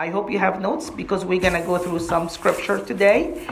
I 0.00 0.10
hope 0.10 0.30
you 0.30 0.38
have 0.38 0.60
notes 0.60 0.90
because 0.90 1.24
we're 1.24 1.40
going 1.40 1.60
to 1.60 1.66
go 1.66 1.76
through 1.76 1.98
some 1.98 2.28
scripture 2.28 2.78
today. 2.78 3.44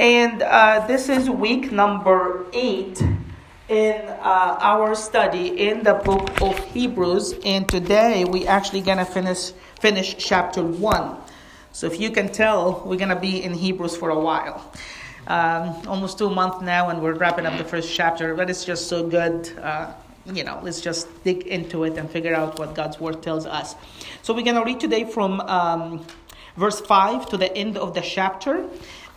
And 0.00 0.42
uh, 0.42 0.84
this 0.88 1.08
is 1.08 1.30
week 1.30 1.70
number 1.70 2.44
eight 2.52 3.00
in 3.68 4.00
uh, 4.08 4.56
our 4.60 4.96
study 4.96 5.68
in 5.68 5.84
the 5.84 5.94
book 5.94 6.42
of 6.42 6.58
Hebrews. 6.58 7.34
And 7.44 7.68
today 7.68 8.24
we're 8.24 8.50
actually 8.50 8.80
going 8.80 8.98
to 8.98 9.04
finish, 9.04 9.52
finish 9.78 10.16
chapter 10.18 10.64
one. 10.64 11.18
So 11.70 11.86
if 11.86 12.00
you 12.00 12.10
can 12.10 12.32
tell, 12.32 12.82
we're 12.84 12.98
going 12.98 13.14
to 13.14 13.20
be 13.20 13.40
in 13.40 13.54
Hebrews 13.54 13.96
for 13.96 14.10
a 14.10 14.18
while. 14.18 14.72
Um, 15.28 15.86
almost 15.86 16.18
two 16.18 16.30
months 16.30 16.62
now, 16.62 16.88
and 16.88 17.00
we're 17.00 17.14
wrapping 17.14 17.46
up 17.46 17.56
the 17.58 17.64
first 17.64 17.94
chapter, 17.94 18.34
but 18.34 18.50
it's 18.50 18.64
just 18.64 18.88
so 18.88 19.08
good. 19.08 19.56
Uh, 19.56 19.92
you 20.26 20.44
know, 20.44 20.60
let's 20.62 20.80
just 20.80 21.08
dig 21.24 21.46
into 21.46 21.84
it 21.84 21.96
and 21.96 22.08
figure 22.10 22.34
out 22.34 22.58
what 22.58 22.74
God's 22.74 23.00
word 23.00 23.22
tells 23.22 23.46
us. 23.46 23.74
So 24.22 24.34
we're 24.34 24.44
going 24.44 24.56
to 24.56 24.64
read 24.64 24.80
today 24.80 25.04
from 25.04 25.40
um, 25.40 26.06
verse 26.56 26.80
5 26.80 27.28
to 27.30 27.36
the 27.36 27.54
end 27.56 27.76
of 27.76 27.94
the 27.94 28.00
chapter. 28.00 28.68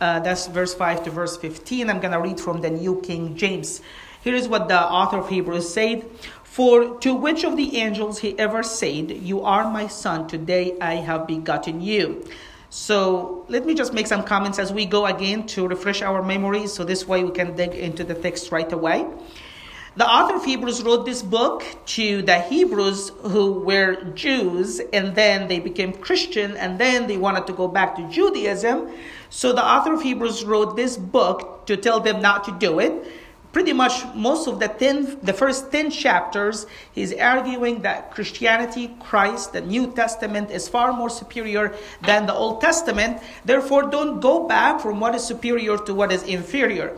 Uh, 0.02 0.20
that's 0.20 0.48
verse 0.48 0.74
5 0.74 1.06
to 1.06 1.12
verse 1.12 1.38
15. 1.38 1.90
I'm 1.90 2.00
going 2.00 2.14
to 2.14 2.20
read 2.20 2.40
from 2.40 2.62
the 2.62 2.70
New 2.70 3.02
King 3.02 3.38
James. 3.38 3.82
Here 4.24 4.36
is 4.36 4.48
what 4.48 4.68
the 4.68 4.82
author 4.82 5.18
of 5.18 5.30
Hebrews 5.30 5.72
said. 5.72 6.06
For 6.44 6.98
to 7.00 7.14
which 7.14 7.44
of 7.44 7.58
the 7.58 7.78
angels 7.78 8.20
he 8.20 8.38
ever 8.40 8.64
said, 8.64 9.12
You 9.12 9.42
are 9.42 9.70
my 9.70 9.88
son, 9.88 10.28
today 10.28 10.78
I 10.80 10.96
have 10.96 11.28
begotten 11.28 11.82
you. 11.82 12.26
So 12.70 13.46
let 13.48 13.66
me 13.66 13.74
just 13.74 13.94
make 13.94 14.08
some 14.08 14.24
comments 14.24 14.58
as 14.58 14.74
we 14.74 14.86
go 14.86 15.06
again 15.06 15.48
to 15.48 15.68
refresh 15.68 16.02
our 16.02 16.24
memories 16.24 16.74
so 16.74 16.84
this 16.84 17.08
way 17.08 17.24
we 17.24 17.32
can 17.32 17.56
dig 17.56 17.74
into 17.74 18.04
the 18.04 18.16
text 18.16 18.52
right 18.52 18.72
away. 18.72 19.06
The 19.98 20.06
author 20.06 20.36
of 20.36 20.44
Hebrews 20.44 20.84
wrote 20.84 21.06
this 21.06 21.24
book 21.24 21.64
to 21.96 22.22
the 22.22 22.42
Hebrews 22.42 23.14
who 23.32 23.54
were 23.54 23.96
Jews 24.14 24.82
and 24.92 25.16
then 25.16 25.48
they 25.48 25.62
became 25.62 25.94
Christian 25.94 26.58
and 26.58 26.78
then 26.78 27.08
they 27.08 27.16
wanted 27.16 27.48
to 27.48 27.54
go 27.54 27.70
back 27.70 27.96
to 27.96 28.10
Judaism. 28.10 28.92
So 29.30 29.54
the 29.54 29.64
author 29.64 29.94
of 29.94 30.02
Hebrews 30.02 30.44
wrote 30.44 30.76
this 30.76 30.98
book 30.98 31.66
to 31.68 31.78
tell 31.78 32.02
them 32.02 32.22
not 32.22 32.44
to 32.44 32.52
do 32.52 32.80
it. 32.80 33.08
Pretty 33.54 33.72
much 33.72 34.04
most 34.14 34.50
of 34.50 34.60
the 34.60 34.68
ten, 34.68 35.18
the 35.24 35.32
first 35.32 35.72
10 35.72 35.92
chapters, 35.92 36.66
he's 36.92 37.14
arguing 37.14 37.84
that 37.84 38.12
Christianity, 38.12 38.94
Christ, 39.00 39.54
the 39.54 39.62
New 39.62 39.94
Testament 39.94 40.52
is 40.52 40.68
far 40.68 40.92
more 40.92 41.10
superior 41.10 41.74
than 42.02 42.26
the 42.26 42.34
Old 42.34 42.60
Testament. 42.60 43.22
Therefore, 43.46 43.84
don't 43.84 44.20
go 44.20 44.46
back 44.46 44.82
from 44.82 45.00
what 45.00 45.16
is 45.16 45.24
superior 45.24 45.78
to 45.78 45.94
what 45.94 46.12
is 46.12 46.24
inferior. 46.24 46.98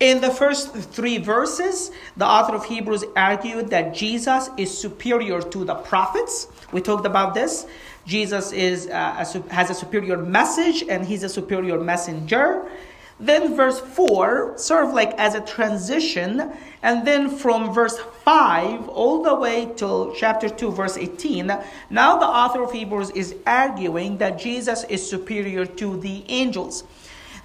In 0.00 0.20
the 0.20 0.30
first 0.30 0.72
three 0.74 1.18
verses, 1.18 1.90
the 2.16 2.24
author 2.24 2.54
of 2.54 2.64
Hebrews 2.64 3.04
argued 3.16 3.70
that 3.70 3.94
Jesus 3.94 4.48
is 4.56 4.76
superior 4.76 5.42
to 5.42 5.64
the 5.64 5.74
prophets. 5.74 6.46
We 6.70 6.80
talked 6.80 7.04
about 7.04 7.34
this. 7.34 7.66
Jesus 8.06 8.52
is, 8.52 8.86
uh, 8.86 9.24
a, 9.34 9.52
has 9.52 9.70
a 9.70 9.74
superior 9.74 10.16
message 10.16 10.84
and 10.88 11.04
he's 11.04 11.24
a 11.24 11.28
superior 11.28 11.80
messenger. 11.80 12.70
Then 13.18 13.56
verse 13.56 13.80
4 13.80 14.54
serve 14.56 14.94
like 14.94 15.14
as 15.18 15.34
a 15.34 15.40
transition. 15.40 16.52
And 16.82 17.04
then 17.04 17.36
from 17.36 17.74
verse 17.74 17.98
5 18.24 18.88
all 18.88 19.24
the 19.24 19.34
way 19.34 19.72
till 19.74 20.14
chapter 20.14 20.48
2, 20.48 20.70
verse 20.70 20.96
18, 20.96 21.48
now 21.90 22.18
the 22.18 22.26
author 22.26 22.62
of 22.62 22.70
Hebrews 22.70 23.10
is 23.10 23.34
arguing 23.44 24.18
that 24.18 24.38
Jesus 24.38 24.84
is 24.84 25.08
superior 25.08 25.66
to 25.66 25.98
the 25.98 26.24
angels. 26.28 26.84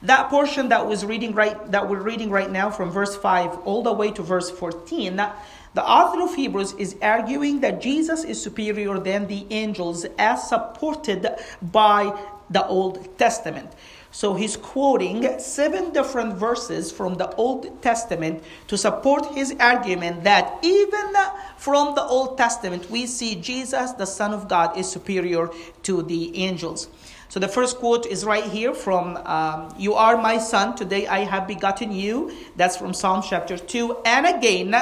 That 0.04 0.30
portion 0.30 0.70
that 0.70 0.86
was 0.86 1.06
reading 1.06 1.34
right 1.34 1.72
that 1.72 1.90
we're 1.90 2.02
reading 2.02 2.30
right 2.30 2.52
now 2.52 2.70
from 2.70 2.92
verse 2.92 3.16
5 3.16 3.60
all 3.60 3.84
the 3.84 3.94
way 3.94 4.12
to 4.12 4.22
verse 4.22 4.52
14, 4.52 5.16
the 5.16 5.84
author 5.84 6.22
of 6.22 6.36
Hebrews 6.36 6.74
is 6.74 6.98
arguing 7.02 7.62
that 7.62 7.82
Jesus 7.82 8.26
is 8.26 8.42
superior 8.42 9.00
than 9.00 9.28
the 9.28 9.48
angels 9.50 10.06
as 10.20 10.48
supported 10.50 11.28
by 11.62 12.14
the 12.50 12.68
Old 12.68 13.18
Testament. 13.18 13.72
So 14.14 14.36
he's 14.36 14.56
quoting 14.56 15.40
seven 15.40 15.92
different 15.92 16.36
verses 16.36 16.92
from 16.92 17.16
the 17.16 17.34
Old 17.34 17.82
Testament 17.82 18.44
to 18.68 18.78
support 18.78 19.34
his 19.34 19.56
argument 19.60 20.24
that 20.24 20.60
even 20.62 21.14
from 21.58 21.96
the 21.96 22.04
Old 22.04 22.38
Testament 22.38 22.92
we 22.92 23.08
see 23.08 23.34
Jesus, 23.34 23.92
the 23.94 24.06
Son 24.06 24.32
of 24.32 24.48
God, 24.48 24.78
is 24.78 24.88
superior 24.88 25.50
to 25.82 26.04
the 26.04 26.38
angels. 26.38 26.90
So 27.28 27.40
the 27.40 27.48
first 27.48 27.78
quote 27.78 28.06
is 28.06 28.24
right 28.24 28.44
here 28.44 28.76
from 28.76 29.18
um, 29.26 29.74
You 29.80 29.96
are 29.96 30.16
my 30.16 30.38
son, 30.38 30.76
today 30.76 31.08
I 31.08 31.22
have 31.22 31.48
begotten 31.48 31.92
you. 31.92 32.32
That's 32.56 32.78
from 32.78 32.94
Psalm 32.94 33.24
chapter 33.28 33.58
2. 33.58 33.98
And 34.06 34.28
again, 34.28 34.76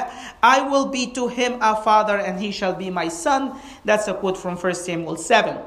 I 0.44 0.62
will 0.70 0.88
be 0.88 1.10
to 1.12 1.30
him 1.30 1.58
a 1.62 1.82
father, 1.82 2.18
and 2.18 2.38
he 2.38 2.52
shall 2.52 2.74
be 2.76 2.90
my 2.90 3.08
son. 3.08 3.58
That's 3.86 4.10
a 4.10 4.14
quote 4.14 4.38
from 4.38 4.58
1 4.58 4.76
Samuel 4.76 5.16
7. 5.16 5.58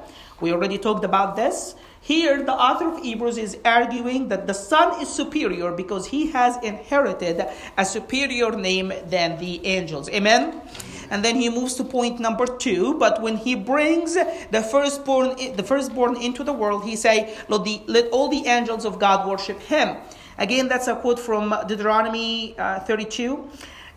We 0.42 0.52
already 0.52 0.76
talked 0.76 1.06
about 1.06 1.36
this. 1.36 1.74
Here, 2.04 2.42
the 2.42 2.52
author 2.52 2.88
of 2.88 3.02
Hebrews 3.02 3.38
is 3.38 3.56
arguing 3.64 4.28
that 4.28 4.46
the 4.46 4.52
Son 4.52 5.00
is 5.00 5.08
superior 5.08 5.72
because 5.72 6.04
he 6.04 6.30
has 6.32 6.58
inherited 6.62 7.42
a 7.78 7.84
superior 7.86 8.50
name 8.50 8.92
than 9.06 9.38
the 9.38 9.64
angels. 9.64 10.10
Amen? 10.10 10.60
And 11.08 11.24
then 11.24 11.36
he 11.36 11.48
moves 11.48 11.76
to 11.76 11.84
point 11.84 12.20
number 12.20 12.44
two. 12.44 12.98
But 12.98 13.22
when 13.22 13.38
he 13.38 13.54
brings 13.54 14.12
the 14.16 14.68
firstborn, 14.70 15.56
the 15.56 15.62
firstborn 15.62 16.20
into 16.20 16.44
the 16.44 16.52
world, 16.52 16.84
he 16.84 16.94
say, 16.94 17.38
let, 17.48 17.64
the, 17.64 17.80
let 17.86 18.10
all 18.10 18.28
the 18.28 18.48
angels 18.48 18.84
of 18.84 18.98
God 18.98 19.26
worship 19.26 19.58
him. 19.62 19.96
Again, 20.36 20.68
that's 20.68 20.88
a 20.88 20.96
quote 20.96 21.18
from 21.18 21.54
Deuteronomy 21.66 22.54
uh, 22.58 22.80
32. 22.80 23.48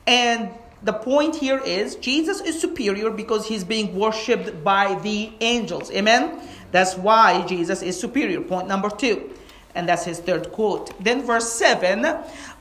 And 0.06 0.52
the 0.84 0.94
point 0.94 1.36
here 1.36 1.60
is 1.60 1.96
Jesus 1.96 2.40
is 2.40 2.62
superior 2.62 3.10
because 3.10 3.48
he's 3.48 3.64
being 3.64 3.96
worshipped 3.96 4.64
by 4.64 4.96
the 5.02 5.32
angels. 5.42 5.92
Amen? 5.92 6.40
That's 6.78 6.96
why 6.96 7.44
Jesus 7.48 7.82
is 7.82 8.00
superior. 8.00 8.40
Point 8.40 8.68
number 8.68 8.92
two. 8.92 9.32
And 9.74 9.90
that's 9.90 10.06
his 10.06 10.20
third 10.20 10.52
quote. 10.52 10.94
Then 11.04 11.24
verse 11.24 11.52
7 11.52 12.06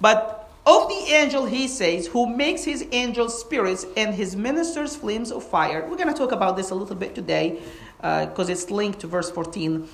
But 0.00 0.50
of 0.64 0.88
the 0.88 1.12
angel, 1.12 1.44
he 1.44 1.68
says, 1.68 2.06
who 2.06 2.26
makes 2.26 2.64
his 2.64 2.86
angels 2.92 3.38
spirits 3.38 3.84
and 3.94 4.14
his 4.14 4.34
ministers 4.34 4.96
flames 4.96 5.30
of 5.30 5.44
fire. 5.44 5.86
We're 5.86 5.98
going 5.98 6.08
to 6.08 6.14
talk 6.14 6.32
about 6.32 6.56
this 6.56 6.70
a 6.70 6.74
little 6.74 6.96
bit 6.96 7.14
today 7.14 7.60
because 7.98 8.48
uh, 8.48 8.52
it's 8.52 8.70
linked 8.70 9.00
to 9.00 9.06
verse 9.06 9.30
14. 9.30 9.86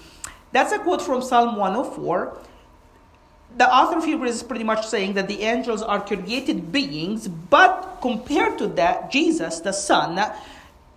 That's 0.52 0.70
a 0.70 0.78
quote 0.78 1.02
from 1.02 1.20
Psalm 1.20 1.56
104. 1.56 2.38
The 3.56 3.68
author 3.68 3.98
of 3.98 4.04
Hebrews 4.04 4.36
is 4.36 4.42
pretty 4.44 4.64
much 4.64 4.86
saying 4.86 5.14
that 5.14 5.26
the 5.26 5.42
angels 5.42 5.82
are 5.82 6.00
created 6.00 6.70
beings, 6.70 7.26
but 7.26 7.98
compared 8.00 8.56
to 8.58 8.68
that, 8.68 9.10
Jesus, 9.10 9.58
the 9.58 9.72
Son, 9.72 10.14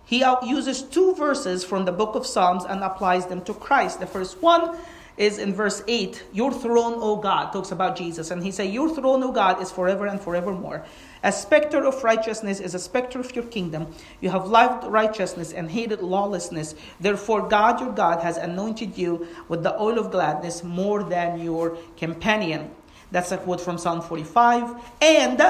he 0.06 0.24
uses 0.44 0.82
two 0.82 1.14
verses 1.16 1.64
from 1.64 1.84
the 1.84 1.92
book 1.92 2.14
of 2.14 2.24
Psalms 2.24 2.64
and 2.64 2.82
applies 2.82 3.26
them 3.26 3.42
to 3.42 3.52
Christ. 3.52 3.98
The 3.98 4.06
first 4.06 4.40
one 4.40 4.78
is 5.16 5.38
in 5.38 5.52
verse 5.52 5.82
8 5.88 6.22
Your 6.32 6.52
throne, 6.52 6.94
O 6.96 7.16
God, 7.16 7.52
talks 7.52 7.72
about 7.72 7.96
Jesus. 7.96 8.30
And 8.30 8.42
he 8.42 8.52
says, 8.52 8.70
Your 8.70 8.88
throne, 8.88 9.24
O 9.24 9.32
God, 9.32 9.60
is 9.60 9.72
forever 9.72 10.06
and 10.06 10.20
forevermore. 10.20 10.84
A 11.24 11.32
specter 11.32 11.84
of 11.84 12.04
righteousness 12.04 12.60
is 12.60 12.74
a 12.74 12.78
specter 12.78 13.18
of 13.18 13.34
your 13.34 13.46
kingdom. 13.46 13.92
You 14.20 14.30
have 14.30 14.46
loved 14.46 14.86
righteousness 14.86 15.52
and 15.52 15.68
hated 15.68 16.02
lawlessness. 16.02 16.76
Therefore, 17.00 17.48
God, 17.48 17.80
your 17.80 17.92
God, 17.92 18.22
has 18.22 18.36
anointed 18.36 18.96
you 18.96 19.26
with 19.48 19.64
the 19.64 19.76
oil 19.80 19.98
of 19.98 20.12
gladness 20.12 20.62
more 20.62 21.02
than 21.02 21.40
your 21.40 21.78
companion. 21.96 22.70
That's 23.10 23.32
a 23.32 23.38
quote 23.38 23.60
from 23.60 23.78
Psalm 23.78 24.02
45. 24.02 24.80
And 25.00 25.40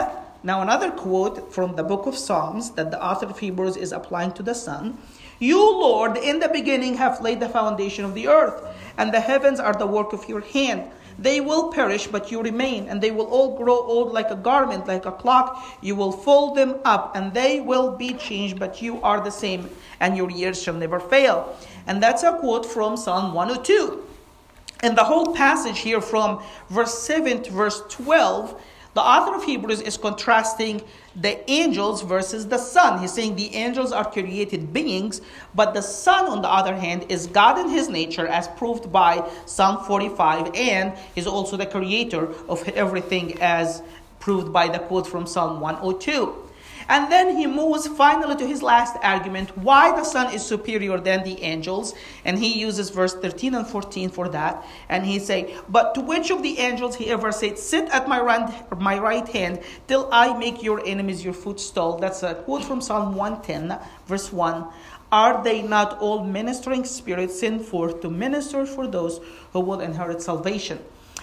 now, 0.46 0.62
another 0.62 0.92
quote 0.92 1.52
from 1.52 1.74
the 1.74 1.82
book 1.82 2.06
of 2.06 2.16
Psalms 2.16 2.70
that 2.74 2.92
the 2.92 3.04
author 3.04 3.26
of 3.26 3.40
Hebrews 3.40 3.76
is 3.76 3.90
applying 3.90 4.30
to 4.34 4.44
the 4.44 4.54
Son. 4.54 4.96
You, 5.40 5.58
Lord, 5.58 6.16
in 6.16 6.38
the 6.38 6.48
beginning 6.48 6.94
have 6.98 7.20
laid 7.20 7.40
the 7.40 7.48
foundation 7.48 8.04
of 8.04 8.14
the 8.14 8.28
earth 8.28 8.62
and 8.96 9.12
the 9.12 9.18
heavens 9.18 9.58
are 9.58 9.72
the 9.72 9.88
work 9.88 10.12
of 10.12 10.28
your 10.28 10.42
hand. 10.42 10.88
They 11.18 11.40
will 11.40 11.72
perish, 11.72 12.06
but 12.06 12.30
you 12.30 12.40
remain, 12.42 12.86
and 12.86 13.02
they 13.02 13.10
will 13.10 13.26
all 13.26 13.56
grow 13.56 13.74
old 13.74 14.12
like 14.12 14.30
a 14.30 14.36
garment, 14.36 14.86
like 14.86 15.04
a 15.04 15.10
clock. 15.10 15.64
You 15.80 15.96
will 15.96 16.12
fold 16.12 16.56
them 16.56 16.76
up, 16.84 17.16
and 17.16 17.34
they 17.34 17.60
will 17.60 17.96
be 17.96 18.14
changed, 18.14 18.60
but 18.60 18.80
you 18.80 19.02
are 19.02 19.20
the 19.20 19.32
same, 19.32 19.68
and 19.98 20.16
your 20.16 20.30
years 20.30 20.62
shall 20.62 20.74
never 20.74 21.00
fail. 21.00 21.56
And 21.88 22.00
that's 22.00 22.22
a 22.22 22.38
quote 22.38 22.66
from 22.66 22.96
Psalm 22.96 23.34
102. 23.34 24.04
And 24.80 24.96
the 24.96 25.04
whole 25.04 25.34
passage 25.34 25.78
here 25.78 26.02
from 26.02 26.42
verse 26.68 26.98
7 26.98 27.42
to 27.44 27.50
verse 27.50 27.82
12 27.88 28.60
the 28.96 29.02
author 29.02 29.34
of 29.34 29.44
Hebrews 29.44 29.82
is 29.82 29.98
contrasting 29.98 30.80
the 31.14 31.38
angels 31.50 32.00
versus 32.00 32.48
the 32.48 32.56
Son. 32.56 32.98
He's 32.98 33.12
saying 33.12 33.36
the 33.36 33.54
angels 33.54 33.92
are 33.92 34.10
created 34.10 34.72
beings, 34.72 35.20
but 35.54 35.74
the 35.74 35.82
Son, 35.82 36.24
on 36.24 36.40
the 36.40 36.48
other 36.48 36.74
hand, 36.74 37.04
is 37.10 37.26
God 37.26 37.58
in 37.58 37.68
his 37.68 37.90
nature, 37.90 38.26
as 38.26 38.48
proved 38.48 38.90
by 38.90 39.22
Psalm 39.44 39.84
45, 39.84 40.50
and 40.54 40.94
is 41.14 41.26
also 41.26 41.58
the 41.58 41.66
creator 41.66 42.32
of 42.48 42.66
everything, 42.70 43.38
as 43.42 43.82
proved 44.18 44.50
by 44.50 44.66
the 44.66 44.78
quote 44.78 45.06
from 45.06 45.26
Psalm 45.26 45.60
102. 45.60 46.45
And 46.88 47.10
then 47.10 47.36
he 47.36 47.46
moves 47.46 47.88
finally 47.88 48.36
to 48.36 48.46
his 48.46 48.62
last 48.62 48.96
argument 49.02 49.56
why 49.58 49.90
the 49.96 50.04
Son 50.04 50.32
is 50.32 50.44
superior 50.44 50.98
than 51.00 51.24
the 51.24 51.42
angels. 51.42 51.94
And 52.24 52.38
he 52.38 52.58
uses 52.58 52.90
verse 52.90 53.14
13 53.14 53.54
and 53.54 53.66
14 53.66 54.10
for 54.10 54.28
that. 54.28 54.64
And 54.88 55.04
he 55.04 55.18
say, 55.18 55.56
But 55.68 55.94
to 55.94 56.00
which 56.00 56.30
of 56.30 56.42
the 56.42 56.58
angels 56.58 56.96
he 56.96 57.08
ever 57.10 57.32
said, 57.32 57.58
Sit 57.58 57.88
at 57.90 58.08
my 58.08 58.16
my 58.78 58.98
right 58.98 59.28
hand 59.28 59.60
till 59.88 60.08
I 60.12 60.36
make 60.38 60.62
your 60.62 60.84
enemies 60.86 61.24
your 61.24 61.34
footstool. 61.34 61.98
That's 61.98 62.22
a 62.22 62.34
quote 62.34 62.64
from 62.64 62.80
Psalm 62.80 63.14
110, 63.14 63.78
verse 64.06 64.32
1. 64.32 64.66
Are 65.12 65.42
they 65.42 65.62
not 65.62 65.98
all 66.00 66.24
ministering 66.24 66.84
spirits 66.84 67.38
sent 67.38 67.64
forth 67.64 68.00
to 68.00 68.10
minister 68.10 68.66
for 68.66 68.86
those 68.86 69.20
who 69.52 69.60
will 69.60 69.80
inherit 69.80 70.20
salvation? 70.20 70.80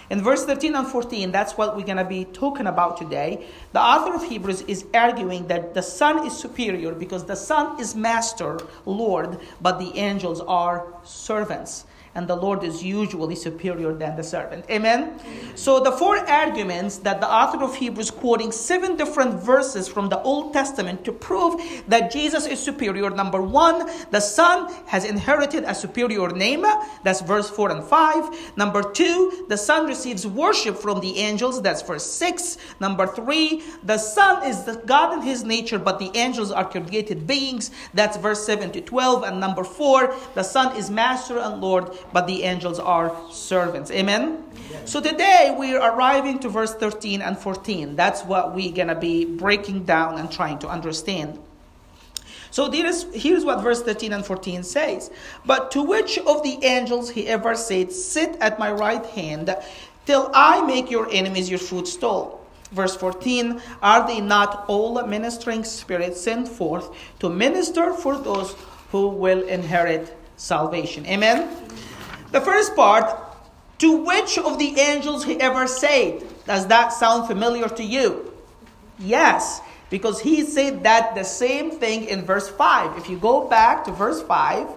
In 0.10 0.22
verse 0.22 0.46
13 0.46 0.76
and 0.76 0.88
14, 0.88 1.32
that's 1.32 1.54
what 1.54 1.76
we're 1.76 1.86
going 1.86 1.98
to 1.98 2.04
be 2.04 2.26
talking 2.26 2.68
about 2.68 2.98
today. 2.98 3.46
The 3.72 3.80
author 3.80 4.14
of 4.14 4.24
Hebrews 4.24 4.62
is 4.64 4.86
arguing 4.94 5.48
that 5.48 5.74
the 5.74 5.82
Son 5.82 6.26
is 6.28 6.36
superior 6.38 6.94
because 6.94 7.26
the 7.26 7.36
Son 7.36 7.80
is 7.80 7.96
master, 7.96 8.60
Lord, 8.86 9.40
but 9.62 9.80
the 9.80 9.98
angels 9.98 10.42
are 10.42 10.88
servants 11.04 11.86
and 12.16 12.28
the 12.28 12.36
Lord 12.36 12.64
is 12.64 12.84
usually 12.84 13.36
superior 13.36 13.94
than 13.94 14.16
the 14.16 14.24
servant. 14.24 14.66
Amen? 14.70 15.20
So, 15.56 15.80
the 15.80 15.92
four 15.92 16.18
arguments 16.18 16.98
that 17.00 17.20
the 17.20 17.32
author 17.32 17.64
of 17.64 17.76
Hebrews 17.76 18.12
quoting 18.12 18.52
seven 18.52 18.96
different 18.96 19.42
verses 19.42 19.88
from 19.88 20.10
the 20.10 20.22
Old 20.22 20.54
Testament 20.54 21.04
to 21.06 21.12
prove 21.12 21.62
that 21.88 22.12
Jesus 22.12 22.46
is 22.46 22.60
superior. 22.60 23.10
Number 23.10 23.42
one, 23.42 23.90
the 24.12 24.20
Son 24.20 24.74
has 24.86 25.06
inherited 25.06 25.64
a 25.64 25.74
superior 25.74 26.30
name. 26.30 26.66
That's 27.04 27.22
verse 27.22 27.50
4 27.50 27.72
and 27.72 27.84
5. 27.84 28.58
Number 28.58 28.84
two, 28.84 29.46
the 29.50 29.58
Son 29.58 29.88
receives 29.88 30.28
worship 30.28 30.78
from 30.78 31.00
the 31.00 31.18
angels. 31.18 31.62
That's 31.62 31.82
verse 31.82 32.06
6. 32.06 32.58
Number 32.80 33.08
three, 33.08 33.64
the 33.84 33.98
Son 33.98 34.46
is 34.48 34.64
the 34.64 34.76
God 34.86 35.14
in 35.14 35.22
his 35.22 35.44
nature, 35.44 35.80
but 35.80 36.00
the 36.00 36.12
angels 36.16 36.52
are 36.52 36.70
created 36.70 37.26
beings. 37.26 37.72
That's 37.94 38.18
verse 38.18 38.46
7 38.46 38.72
to 38.72 38.82
12. 38.82 39.24
And 39.24 39.40
number 39.40 39.64
four, 39.64 40.16
the 40.36 40.44
Son 40.44 40.76
is 40.78 40.90
master 40.90 41.40
and 41.40 41.62
Lord 41.62 41.92
but 42.12 42.28
the 42.28 42.44
angels 42.44 42.80
are 42.80 43.16
servants. 43.32 43.92
Amen? 43.92 44.44
So 44.86 45.00
today 45.00 45.56
we're 45.58 45.80
arriving 45.80 46.40
to 46.40 46.50
verse 46.50 46.74
13 46.74 47.22
and 47.22 47.38
14. 47.38 47.96
That's 47.96 48.24
what 48.24 48.54
we're 48.54 48.74
going 48.74 48.90
to 48.90 48.96
be 48.96 49.26
breaking 49.26 49.86
down 49.86 50.18
and 50.18 50.32
trying 50.32 50.60
to 50.60 50.68
understand. 50.68 51.40
So 52.54 52.72
is, 52.72 53.08
here's 53.14 53.44
what 53.44 53.64
verse 53.64 53.82
13 53.82 54.14
and 54.14 54.24
14 54.24 54.62
says. 54.62 55.10
But 55.44 55.72
to 55.72 55.82
which 55.82 56.20
of 56.20 56.44
the 56.44 56.60
angels 56.64 57.10
he 57.10 57.28
ever 57.28 57.56
said, 57.56 57.92
Sit 57.92 58.38
at 58.40 58.60
my 58.60 58.72
right 58.72 59.04
hand 59.08 59.56
till 60.06 60.30
I 60.36 60.62
make 60.62 60.92
your 60.92 61.10
enemies 61.12 61.50
your 61.50 61.58
footstool. 61.58 62.46
Verse 62.72 62.96
14 62.96 63.60
Are 63.82 64.06
they 64.06 64.22
not 64.22 64.66
all 64.68 65.02
ministering 65.04 65.64
spirits 65.64 66.22
sent 66.22 66.48
forth 66.48 66.90
to 67.20 67.30
minister 67.30 67.94
for 67.94 68.18
those 68.18 68.56
who 68.92 69.08
will 69.08 69.42
inherit 69.48 70.16
salvation? 70.38 71.08
Amen? 71.08 71.50
The 72.34 72.42
first 72.42 72.76
part, 72.76 73.14
to 73.78 73.96
which 73.96 74.40
of 74.40 74.58
the 74.58 74.80
angels 74.80 75.24
he 75.24 75.40
ever 75.40 75.68
said? 75.68 76.24
Does 76.48 76.66
that 76.66 76.92
sound 76.92 77.28
familiar 77.28 77.70
to 77.70 77.84
you? 77.84 78.34
Yes, 78.98 79.62
because 79.92 80.20
he 80.20 80.44
said 80.44 80.82
that 80.82 81.14
the 81.14 81.24
same 81.24 81.70
thing 81.70 82.06
in 82.06 82.26
verse 82.26 82.50
5. 82.50 82.98
If 82.98 83.08
you 83.08 83.20
go 83.20 83.48
back 83.48 83.86
to 83.86 83.92
verse 83.92 84.24
5 84.24 84.68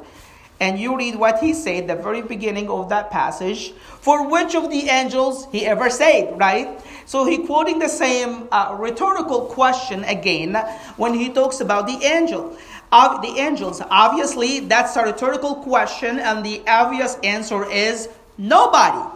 and 0.60 0.78
you 0.78 0.98
read 0.98 1.16
what 1.16 1.38
he 1.38 1.54
said, 1.54 1.88
the 1.88 1.96
very 1.96 2.20
beginning 2.20 2.68
of 2.68 2.90
that 2.90 3.10
passage, 3.10 3.72
for 4.00 4.28
which 4.28 4.54
of 4.54 4.68
the 4.68 4.90
angels 4.90 5.48
he 5.50 5.64
ever 5.64 5.88
said, 5.88 6.38
right? 6.38 6.78
So 7.06 7.24
he 7.24 7.38
quoting 7.38 7.78
the 7.78 7.88
same 7.88 8.48
uh, 8.52 8.76
rhetorical 8.78 9.46
question 9.46 10.04
again 10.04 10.56
when 10.98 11.14
he 11.14 11.30
talks 11.30 11.60
about 11.60 11.86
the 11.86 12.04
angel 12.04 12.54
of 12.92 13.22
the 13.22 13.38
angels? 13.40 13.82
Obviously, 13.90 14.60
that's 14.60 14.96
a 14.96 15.04
rhetorical 15.04 15.56
question, 15.56 16.18
and 16.18 16.44
the 16.44 16.62
obvious 16.66 17.16
answer 17.22 17.70
is 17.70 18.08
nobody. 18.38 19.12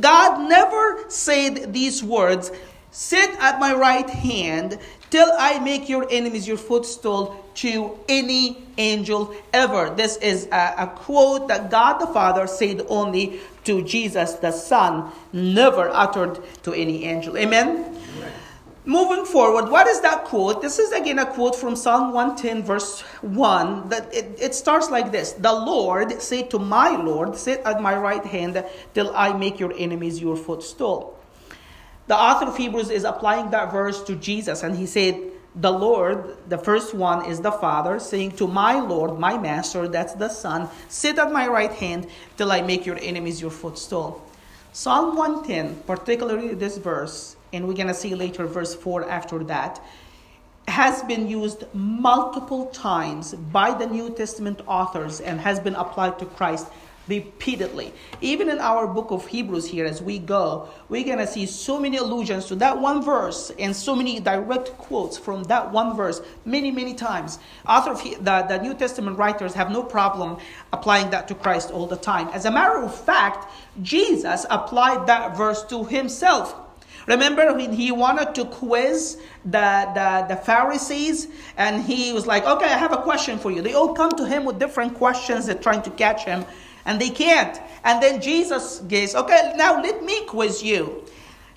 God 0.00 0.48
never 0.48 1.04
said 1.10 1.72
these 1.72 2.02
words 2.02 2.50
Sit 2.94 3.30
at 3.40 3.58
my 3.58 3.74
right 3.74 4.08
hand 4.08 4.78
till 5.10 5.28
I 5.36 5.58
make 5.58 5.88
your 5.88 6.06
enemies 6.08 6.46
your 6.46 6.56
footstool 6.56 7.44
to 7.56 7.98
any 8.08 8.62
angel 8.78 9.34
ever. 9.52 9.90
This 9.90 10.16
is 10.18 10.46
a, 10.52 10.74
a, 10.78 10.86
quote 10.86 11.48
that 11.48 11.72
God 11.72 11.98
the 11.98 12.06
Father 12.06 12.46
said 12.46 12.82
only 12.88 13.40
to 13.64 13.82
Jesus 13.82 14.34
the 14.34 14.52
Son, 14.52 15.10
never 15.32 15.90
uttered 15.90 16.38
to 16.62 16.72
any 16.72 17.04
angel. 17.04 17.36
Amen? 17.36 17.93
Moving 18.86 19.24
forward, 19.24 19.70
what 19.70 19.86
is 19.86 20.02
that 20.02 20.24
quote? 20.24 20.60
This 20.60 20.78
is 20.78 20.92
again 20.92 21.18
a 21.18 21.24
quote 21.24 21.56
from 21.56 21.74
Psalm 21.74 22.12
110, 22.12 22.62
verse 22.62 23.00
1. 23.22 23.88
That 23.88 24.12
it, 24.12 24.38
it 24.38 24.54
starts 24.54 24.90
like 24.90 25.10
this 25.10 25.32
The 25.32 25.52
Lord 25.52 26.20
said 26.20 26.50
to 26.50 26.58
my 26.58 26.90
Lord, 26.90 27.34
Sit 27.34 27.62
at 27.64 27.80
my 27.80 27.96
right 27.96 28.24
hand 28.24 28.62
till 28.92 29.10
I 29.16 29.32
make 29.32 29.58
your 29.58 29.72
enemies 29.78 30.20
your 30.20 30.36
footstool. 30.36 31.18
The 32.08 32.14
author 32.14 32.48
of 32.48 32.58
Hebrews 32.58 32.90
is 32.90 33.04
applying 33.04 33.50
that 33.50 33.72
verse 33.72 34.02
to 34.04 34.16
Jesus, 34.16 34.62
and 34.62 34.76
he 34.76 34.84
said, 34.84 35.18
The 35.56 35.72
Lord, 35.72 36.36
the 36.50 36.58
first 36.58 36.92
one 36.92 37.24
is 37.24 37.40
the 37.40 37.52
Father, 37.52 37.98
saying 37.98 38.32
to 38.32 38.46
my 38.46 38.78
Lord, 38.78 39.18
my 39.18 39.38
Master, 39.38 39.88
that's 39.88 40.12
the 40.12 40.28
Son, 40.28 40.68
Sit 40.90 41.18
at 41.18 41.32
my 41.32 41.48
right 41.48 41.72
hand 41.72 42.06
till 42.36 42.52
I 42.52 42.60
make 42.60 42.84
your 42.84 42.98
enemies 43.00 43.40
your 43.40 43.50
footstool. 43.50 44.22
Psalm 44.74 45.16
110, 45.16 45.84
particularly 45.86 46.52
this 46.52 46.76
verse, 46.76 47.33
and 47.54 47.66
we're 47.66 47.74
going 47.74 47.88
to 47.88 47.94
see 47.94 48.14
later 48.14 48.46
verse 48.46 48.74
4 48.74 49.08
after 49.08 49.42
that, 49.44 49.80
has 50.66 51.02
been 51.02 51.28
used 51.28 51.64
multiple 51.74 52.66
times 52.66 53.34
by 53.34 53.72
the 53.72 53.86
New 53.86 54.10
Testament 54.14 54.60
authors 54.66 55.20
and 55.20 55.40
has 55.40 55.60
been 55.60 55.74
applied 55.74 56.18
to 56.18 56.26
Christ 56.26 56.66
repeatedly. 57.06 57.92
Even 58.22 58.48
in 58.48 58.58
our 58.58 58.86
book 58.86 59.10
of 59.10 59.26
Hebrews 59.26 59.66
here, 59.66 59.84
as 59.84 60.00
we 60.00 60.18
go, 60.18 60.70
we're 60.88 61.04
going 61.04 61.18
to 61.18 61.26
see 61.26 61.44
so 61.44 61.78
many 61.78 61.98
allusions 61.98 62.46
to 62.46 62.54
that 62.56 62.80
one 62.80 63.02
verse 63.02 63.52
and 63.58 63.76
so 63.76 63.94
many 63.94 64.20
direct 64.20 64.70
quotes 64.78 65.18
from 65.18 65.42
that 65.44 65.70
one 65.70 65.94
verse 65.96 66.22
many, 66.46 66.70
many 66.70 66.94
times. 66.94 67.38
Author 67.68 67.90
of 67.90 68.02
the, 68.02 68.46
the 68.48 68.58
New 68.62 68.72
Testament 68.72 69.18
writers 69.18 69.52
have 69.52 69.70
no 69.70 69.82
problem 69.82 70.38
applying 70.72 71.10
that 71.10 71.28
to 71.28 71.34
Christ 71.34 71.70
all 71.70 71.86
the 71.86 71.96
time. 71.96 72.28
As 72.28 72.46
a 72.46 72.50
matter 72.50 72.82
of 72.82 72.94
fact, 72.94 73.52
Jesus 73.82 74.46
applied 74.48 75.06
that 75.06 75.36
verse 75.36 75.62
to 75.64 75.84
himself 75.84 76.63
Remember 77.06 77.52
when 77.52 77.72
he 77.72 77.92
wanted 77.92 78.34
to 78.36 78.46
quiz 78.46 79.18
the, 79.44 79.90
the, 79.94 80.34
the, 80.34 80.36
Pharisees 80.36 81.28
and 81.56 81.82
he 81.82 82.12
was 82.12 82.26
like, 82.26 82.44
okay, 82.46 82.66
I 82.66 82.78
have 82.78 82.92
a 82.92 83.02
question 83.02 83.38
for 83.38 83.50
you. 83.50 83.60
They 83.60 83.74
all 83.74 83.94
come 83.94 84.10
to 84.12 84.26
him 84.26 84.44
with 84.44 84.58
different 84.58 84.94
questions. 84.94 85.46
They're 85.46 85.54
trying 85.54 85.82
to 85.82 85.90
catch 85.90 86.24
him 86.24 86.46
and 86.86 87.00
they 87.00 87.10
can't. 87.10 87.60
And 87.84 88.02
then 88.02 88.20
Jesus 88.20 88.82
says, 88.88 89.14
okay, 89.14 89.52
now 89.56 89.82
let 89.82 90.02
me 90.02 90.24
quiz 90.26 90.62
you. 90.62 91.04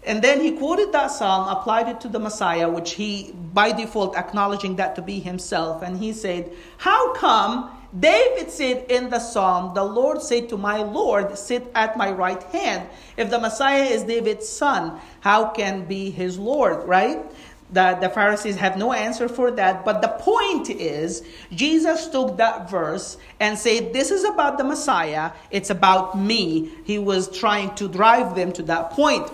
And 0.04 0.22
then 0.22 0.40
he 0.40 0.52
quoted 0.54 0.94
that 0.94 1.08
psalm, 1.08 1.50
applied 1.50 1.90
it 1.90 2.00
to 2.02 2.08
the 2.08 2.20
Messiah, 2.20 2.70
which 2.70 2.94
he, 2.94 3.34
by 3.54 3.74
default, 3.74 4.16
acknowledging 4.16 4.78
that 4.78 4.96
to 4.96 5.02
be 5.02 5.20
himself. 5.20 5.82
And 5.82 5.98
he 5.98 6.14
said, 6.14 6.54
How 6.78 7.14
come 7.14 7.77
David 7.98 8.52
said 8.52 8.86
in 8.90 9.10
the 9.10 9.20
psalm, 9.20 9.74
The 9.74 9.84
Lord 9.84 10.22
said 10.22 10.50
to 10.50 10.58
my 10.58 10.78
Lord, 10.78 11.38
Sit 11.38 11.72
at 11.74 11.98
my 11.98 12.12
right 12.12 12.42
hand. 12.44 12.90
If 13.16 13.30
the 13.30 13.40
Messiah 13.40 13.84
is 13.84 14.04
David's 14.04 14.48
son, 14.48 15.00
how 15.22 15.50
can 15.50 15.86
be 15.86 16.10
his 16.10 16.38
Lord, 16.38 16.88
right? 16.88 17.20
The, 17.72 17.98
the 18.00 18.10
Pharisees 18.10 18.56
have 18.58 18.78
no 18.78 18.94
answer 18.94 19.28
for 19.28 19.52
that. 19.52 19.84
But 19.84 20.02
the 20.02 20.08
point 20.08 20.70
is, 20.70 21.24
Jesus 21.52 22.08
took 22.08 22.38
that 22.38 22.70
verse 22.70 23.18
and 23.40 23.58
said, 23.58 23.94
This 23.94 24.12
is 24.12 24.24
about 24.24 24.58
the 24.58 24.64
Messiah, 24.64 25.32
it's 25.52 25.70
about 25.70 26.18
me. 26.18 26.72
He 26.86 27.00
was 27.00 27.38
trying 27.38 27.76
to 27.76 27.88
drive 27.88 28.36
them 28.36 28.52
to 28.54 28.64
that 28.64 28.92
point. 28.92 29.30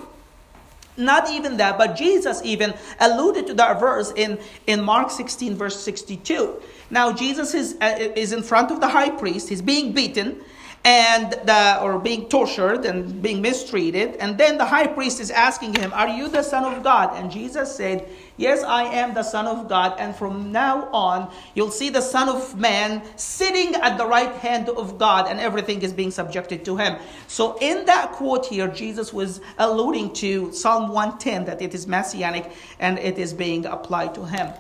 Not 0.95 1.29
even 1.31 1.57
that, 1.57 1.77
but 1.77 1.95
Jesus 1.95 2.41
even 2.43 2.73
alluded 2.99 3.47
to 3.47 3.53
that 3.55 3.79
verse 3.79 4.13
in, 4.15 4.39
in 4.67 4.83
Mark 4.83 5.09
16, 5.09 5.55
verse 5.55 5.79
62. 5.79 6.61
Now, 6.89 7.11
Jesus 7.11 7.53
is, 7.53 7.75
uh, 7.81 8.11
is 8.15 8.31
in 8.31 8.43
front 8.43 8.71
of 8.71 8.79
the 8.79 8.87
high 8.87 9.09
priest, 9.09 9.49
he's 9.49 9.61
being 9.61 9.93
beaten 9.93 10.41
and 10.85 11.31
the, 11.45 11.79
or 11.81 11.97
being 11.97 12.27
tortured 12.27 12.85
and 12.85 13.21
being 13.21 13.41
mistreated. 13.41 14.15
And 14.17 14.37
then 14.37 14.57
the 14.57 14.65
high 14.65 14.87
priest 14.87 15.19
is 15.19 15.31
asking 15.31 15.75
him, 15.75 15.93
Are 15.93 16.09
you 16.09 16.27
the 16.27 16.43
Son 16.43 16.65
of 16.71 16.83
God? 16.83 17.15
And 17.15 17.31
Jesus 17.31 17.73
said, 17.73 18.07
Yes, 18.35 18.63
I 18.63 18.85
am 18.85 19.13
the 19.13 19.21
Son 19.21 19.45
of 19.45 19.69
God. 19.69 19.99
And 19.99 20.15
from 20.15 20.51
now 20.51 20.89
on, 20.91 21.31
you'll 21.53 21.69
see 21.69 21.89
the 21.89 22.01
Son 22.01 22.29
of 22.29 22.57
Man 22.57 23.03
sitting 23.15 23.75
at 23.75 23.97
the 23.97 24.07
right 24.07 24.33
hand 24.35 24.69
of 24.69 24.97
God, 24.97 25.27
and 25.29 25.39
everything 25.39 25.83
is 25.83 25.93
being 25.93 26.09
subjected 26.09 26.65
to 26.65 26.77
him. 26.77 26.97
So, 27.27 27.57
in 27.61 27.85
that 27.85 28.11
quote 28.13 28.47
here, 28.47 28.67
Jesus 28.67 29.13
was 29.13 29.39
alluding 29.59 30.13
to 30.15 30.51
Psalm 30.51 30.89
110 30.89 31.45
that 31.45 31.61
it 31.61 31.75
is 31.75 31.85
messianic 31.85 32.51
and 32.79 32.97
it 32.97 33.19
is 33.19 33.33
being 33.33 33.65
applied 33.67 34.15
to 34.15 34.25
him. 34.25 34.51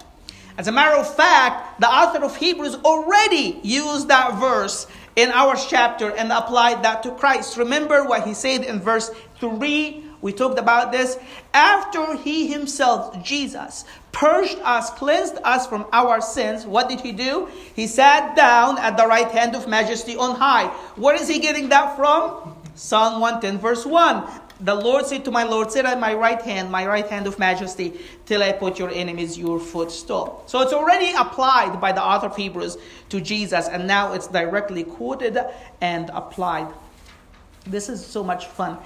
As 0.55 0.67
a 0.67 0.71
matter 0.71 0.95
of 0.95 1.11
fact, 1.15 1.81
the 1.81 1.89
author 1.89 2.23
of 2.23 2.35
Hebrews 2.35 2.75
already 2.75 3.59
used 3.63 4.07
that 4.09 4.39
verse 4.39 4.85
in 5.15 5.31
our 5.31 5.55
chapter 5.55 6.11
and 6.11 6.31
applied 6.31 6.83
that 6.83 7.01
to 7.03 7.11
Christ. 7.11 7.57
Remember 7.57 8.03
what 8.03 8.27
he 8.27 8.35
said 8.35 8.63
in 8.63 8.79
verse 8.79 9.09
3? 9.39 10.02
We 10.23 10.31
talked 10.31 10.57
about 10.57 10.93
this. 10.93 11.19
After 11.53 12.15
he 12.15 12.47
himself, 12.47 13.21
Jesus, 13.25 13.83
purged 14.13 14.57
us, 14.63 14.89
cleansed 14.91 15.35
us 15.43 15.67
from 15.67 15.85
our 15.91 16.21
sins, 16.21 16.65
what 16.65 16.87
did 16.87 17.01
he 17.01 17.11
do? 17.11 17.49
He 17.75 17.87
sat 17.87 18.33
down 18.33 18.77
at 18.77 18.95
the 18.95 19.05
right 19.05 19.29
hand 19.29 19.53
of 19.53 19.67
majesty 19.67 20.15
on 20.15 20.35
high. 20.35 20.67
Where 20.95 21.13
is 21.13 21.27
he 21.27 21.39
getting 21.39 21.67
that 21.69 21.97
from? 21.97 22.55
Psalm 22.73 23.19
110, 23.19 23.59
verse 23.59 23.85
1. 23.85 24.23
The 24.61 24.73
Lord 24.73 25.05
said 25.05 25.25
to 25.25 25.31
my 25.31 25.43
Lord, 25.43 25.71
Sit 25.71 25.85
at 25.85 25.99
my 25.99 26.13
right 26.13 26.41
hand, 26.41 26.71
my 26.71 26.87
right 26.87 27.05
hand 27.05 27.27
of 27.27 27.37
majesty, 27.37 27.99
till 28.25 28.41
I 28.41 28.53
put 28.53 28.79
your 28.79 28.91
enemies 28.91 29.37
your 29.37 29.59
footstool. 29.59 30.41
So 30.47 30.61
it's 30.61 30.71
already 30.71 31.11
applied 31.17 31.81
by 31.81 31.91
the 31.91 32.01
author 32.01 32.27
of 32.27 32.37
Hebrews 32.37 32.77
to 33.09 33.19
Jesus, 33.19 33.67
and 33.67 33.87
now 33.87 34.13
it's 34.13 34.27
directly 34.27 34.85
quoted 34.85 35.37
and 35.81 36.09
applied. 36.13 36.73
This 37.65 37.89
is 37.89 38.05
so 38.05 38.23
much 38.23 38.45
fun. 38.45 38.77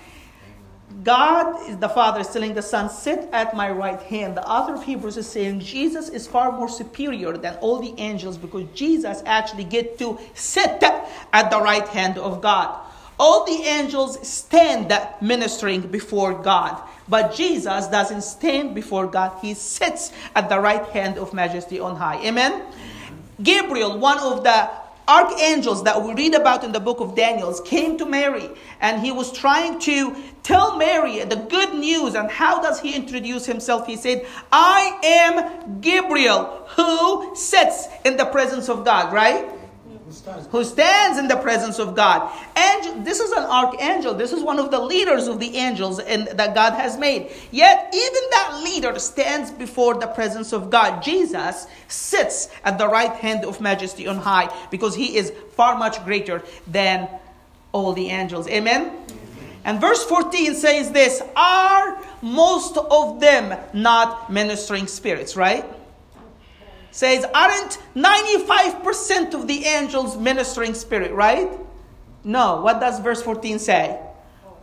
God 1.03 1.69
is 1.69 1.77
the 1.77 1.89
Father 1.89 2.21
is 2.21 2.27
telling 2.27 2.53
the 2.53 2.61
Son, 2.61 2.89
sit 2.89 3.29
at 3.33 3.55
my 3.55 3.69
right 3.69 4.01
hand. 4.01 4.37
The 4.37 4.47
author 4.47 4.73
of 4.73 4.83
Hebrews 4.83 5.17
is 5.17 5.27
saying 5.27 5.59
Jesus 5.59 6.09
is 6.09 6.27
far 6.27 6.51
more 6.51 6.69
superior 6.69 7.37
than 7.37 7.55
all 7.57 7.79
the 7.79 7.93
angels 7.97 8.37
because 8.37 8.67
Jesus 8.73 9.21
actually 9.25 9.65
get 9.65 9.99
to 9.99 10.17
sit 10.33 10.81
at 11.33 11.51
the 11.51 11.61
right 11.61 11.87
hand 11.87 12.17
of 12.17 12.41
God. 12.41 12.79
All 13.19 13.45
the 13.45 13.63
angels 13.63 14.25
stand 14.27 14.93
ministering 15.21 15.81
before 15.81 16.41
God. 16.41 16.81
But 17.09 17.33
Jesus 17.33 17.87
doesn't 17.87 18.21
stand 18.21 18.75
before 18.75 19.07
God. 19.07 19.37
He 19.41 19.53
sits 19.53 20.11
at 20.35 20.49
the 20.49 20.59
right 20.59 20.85
hand 20.89 21.17
of 21.17 21.33
majesty 21.33 21.79
on 21.79 21.95
high. 21.95 22.23
Amen? 22.25 22.63
Gabriel, 23.41 23.97
one 23.97 24.19
of 24.19 24.43
the 24.43 24.69
archangels 25.07 25.83
that 25.83 26.01
we 26.03 26.13
read 26.13 26.33
about 26.35 26.63
in 26.63 26.71
the 26.71 26.79
book 26.79 26.99
of 26.99 27.15
Daniel 27.15 27.53
came 27.61 27.97
to 27.97 28.05
Mary 28.05 28.49
and 28.81 29.01
he 29.01 29.11
was 29.11 29.31
trying 29.31 29.79
to 29.79 30.15
tell 30.43 30.77
Mary 30.77 31.23
the 31.23 31.35
good 31.35 31.73
news. 31.73 32.15
And 32.15 32.29
how 32.29 32.61
does 32.61 32.79
he 32.79 32.95
introduce 32.95 33.45
himself? 33.45 33.87
He 33.87 33.95
said, 33.95 34.25
I 34.51 34.99
am 35.03 35.81
Gabriel 35.81 36.65
who 36.75 37.35
sits 37.35 37.87
in 38.05 38.17
the 38.17 38.25
presence 38.25 38.69
of 38.69 38.83
God, 38.83 39.13
right? 39.13 39.56
Who 40.51 40.63
stands 40.63 41.17
in 41.17 41.27
the 41.27 41.37
presence 41.37 41.79
of 41.79 41.95
God. 41.95 42.31
And 42.55 43.05
this 43.05 43.19
is 43.19 43.31
an 43.31 43.43
archangel. 43.43 44.13
This 44.13 44.31
is 44.31 44.43
one 44.43 44.59
of 44.59 44.71
the 44.71 44.79
leaders 44.79 45.27
of 45.27 45.39
the 45.39 45.55
angels 45.55 45.99
in, 45.99 46.25
that 46.35 46.53
God 46.53 46.73
has 46.73 46.97
made. 46.97 47.31
Yet, 47.51 47.89
even 47.93 48.21
that 48.31 48.61
leader 48.63 48.97
stands 48.99 49.51
before 49.51 49.95
the 49.95 50.07
presence 50.07 50.53
of 50.53 50.69
God. 50.69 51.01
Jesus 51.01 51.67
sits 51.87 52.49
at 52.63 52.77
the 52.77 52.87
right 52.87 53.11
hand 53.11 53.45
of 53.45 53.61
majesty 53.61 54.07
on 54.07 54.17
high 54.17 54.53
because 54.71 54.95
he 54.95 55.17
is 55.17 55.31
far 55.51 55.77
much 55.77 56.03
greater 56.05 56.43
than 56.67 57.09
all 57.71 57.93
the 57.93 58.09
angels. 58.09 58.47
Amen? 58.47 58.91
And 59.63 59.81
verse 59.81 60.03
14 60.05 60.55
says 60.55 60.91
this 60.91 61.21
Are 61.35 62.01
most 62.21 62.77
of 62.77 63.19
them 63.19 63.57
not 63.73 64.31
ministering 64.31 64.87
spirits, 64.87 65.35
right? 65.35 65.65
Says, 66.97 67.23
aren't 67.31 67.77
95% 67.95 69.35
of 69.35 69.47
the 69.47 69.65
angels 69.65 70.17
ministering 70.17 70.73
spirit, 70.73 71.11
right? 71.11 71.47
No. 72.23 72.61
What 72.61 72.79
does 72.79 72.99
verse 73.01 73.21
14 73.21 73.59
say? 73.59 74.01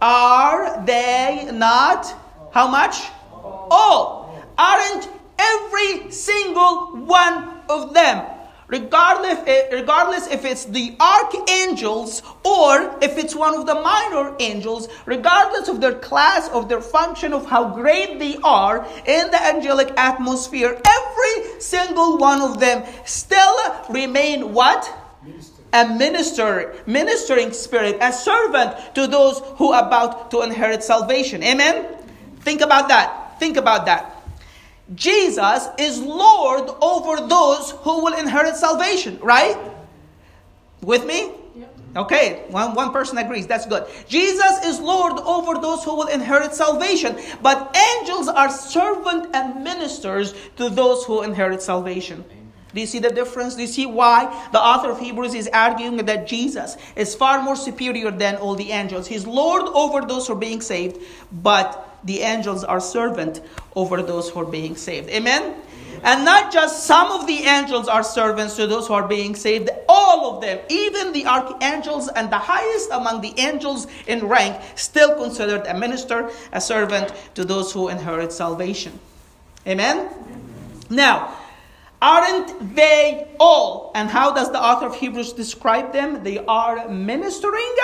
Are 0.02 0.84
they 0.84 1.48
not? 1.52 2.12
How 2.52 2.66
much? 2.66 2.96
All. 3.32 4.34
Aren't 4.58 5.08
every 5.38 6.10
single 6.10 6.96
one 7.06 7.60
of 7.68 7.94
them 7.94 8.26
regardless, 8.68 9.38
eh, 9.46 9.68
regardless 9.72 10.26
if 10.28 10.44
it's 10.44 10.64
the 10.64 10.96
archangels 11.00 12.22
or 12.44 12.96
if 13.02 13.18
it's 13.18 13.34
one 13.34 13.54
of 13.54 13.66
the 13.66 13.74
minor 13.74 14.34
angels, 14.40 14.88
regardless 15.06 15.68
of 15.68 15.80
their 15.80 15.94
class, 15.94 16.48
of 16.50 16.68
their 16.68 16.80
function, 16.80 17.32
of 17.32 17.46
how 17.46 17.74
great 17.74 18.18
they 18.18 18.36
are 18.42 18.86
in 19.06 19.30
the 19.30 19.42
angelic 19.42 19.92
atmosphere, 19.96 20.80
every 20.86 21.60
single 21.60 22.18
one 22.18 22.40
of 22.40 22.60
them 22.60 22.84
still 23.04 23.56
remain 23.90 24.52
what? 24.52 24.92
A 25.72 25.88
minister, 25.88 26.76
ministering 26.86 27.52
spirit, 27.52 27.98
a 28.00 28.12
servant 28.12 28.94
to 28.94 29.08
those 29.08 29.40
who 29.56 29.72
are 29.72 29.84
about 29.84 30.30
to 30.30 30.42
inherit 30.42 30.84
salvation. 30.84 31.42
Amen? 31.42 31.86
Think 32.40 32.60
about 32.60 32.88
that. 32.88 33.40
Think 33.40 33.56
about 33.56 33.86
that. 33.86 34.13
Jesus 34.94 35.68
is 35.78 35.98
Lord 35.98 36.68
over 36.82 37.26
those 37.26 37.70
who 37.70 38.04
will 38.04 38.14
inherit 38.18 38.56
salvation, 38.56 39.18
right? 39.20 39.56
With 40.82 41.06
me? 41.06 41.32
Okay, 41.96 42.42
one, 42.48 42.74
one 42.74 42.92
person 42.92 43.18
agrees. 43.18 43.46
That's 43.46 43.66
good. 43.66 43.86
Jesus 44.08 44.64
is 44.64 44.80
Lord 44.80 45.12
over 45.20 45.60
those 45.60 45.84
who 45.84 45.94
will 45.94 46.08
inherit 46.08 46.52
salvation, 46.52 47.16
but 47.40 47.76
angels 47.76 48.26
are 48.26 48.50
servant 48.50 49.34
and 49.34 49.62
ministers 49.62 50.34
to 50.56 50.68
those 50.68 51.04
who 51.04 51.22
inherit 51.22 51.62
salvation. 51.62 52.24
Do 52.74 52.80
you 52.80 52.88
see 52.88 52.98
the 52.98 53.10
difference? 53.10 53.54
Do 53.54 53.62
you 53.62 53.68
see 53.68 53.86
why 53.86 54.48
the 54.50 54.60
author 54.60 54.90
of 54.90 54.98
Hebrews 54.98 55.34
is 55.34 55.48
arguing 55.54 55.96
that 55.98 56.26
Jesus 56.26 56.76
is 56.96 57.14
far 57.14 57.40
more 57.40 57.54
superior 57.54 58.10
than 58.10 58.34
all 58.36 58.56
the 58.56 58.72
angels? 58.72 59.06
He's 59.06 59.24
Lord 59.24 59.62
over 59.62 60.04
those 60.04 60.26
who 60.26 60.32
are 60.32 60.36
being 60.36 60.60
saved, 60.60 61.00
but 61.30 61.93
the 62.04 62.20
angels 62.20 62.64
are 62.64 62.80
servant 62.80 63.40
over 63.74 64.02
those 64.02 64.30
who 64.30 64.40
are 64.40 64.44
being 64.44 64.76
saved. 64.76 65.08
Amen? 65.10 65.54
And 66.02 66.24
not 66.24 66.52
just 66.52 66.84
some 66.84 67.10
of 67.12 67.26
the 67.26 67.44
angels 67.44 67.88
are 67.88 68.02
servants 68.02 68.56
to 68.56 68.66
those 68.66 68.86
who 68.88 68.94
are 68.94 69.08
being 69.08 69.34
saved, 69.34 69.70
all 69.88 70.34
of 70.34 70.42
them, 70.42 70.58
even 70.68 71.12
the 71.12 71.26
archangels 71.26 72.08
and 72.08 72.30
the 72.30 72.38
highest 72.38 72.90
among 72.90 73.22
the 73.22 73.32
angels 73.38 73.86
in 74.06 74.26
rank, 74.26 74.60
still 74.74 75.16
considered 75.16 75.66
a 75.66 75.72
minister, 75.72 76.30
a 76.52 76.60
servant 76.60 77.12
to 77.34 77.44
those 77.44 77.72
who 77.72 77.88
inherit 77.88 78.32
salvation. 78.32 78.98
Amen? 79.66 80.10
Now, 80.90 81.38
aren't 82.02 82.74
they 82.76 83.28
all? 83.40 83.90
And 83.94 84.10
how 84.10 84.34
does 84.34 84.52
the 84.52 84.62
author 84.62 84.86
of 84.86 84.96
Hebrews 84.96 85.32
describe 85.32 85.94
them? 85.94 86.22
They 86.22 86.38
are 86.44 86.86
ministering 86.88 87.76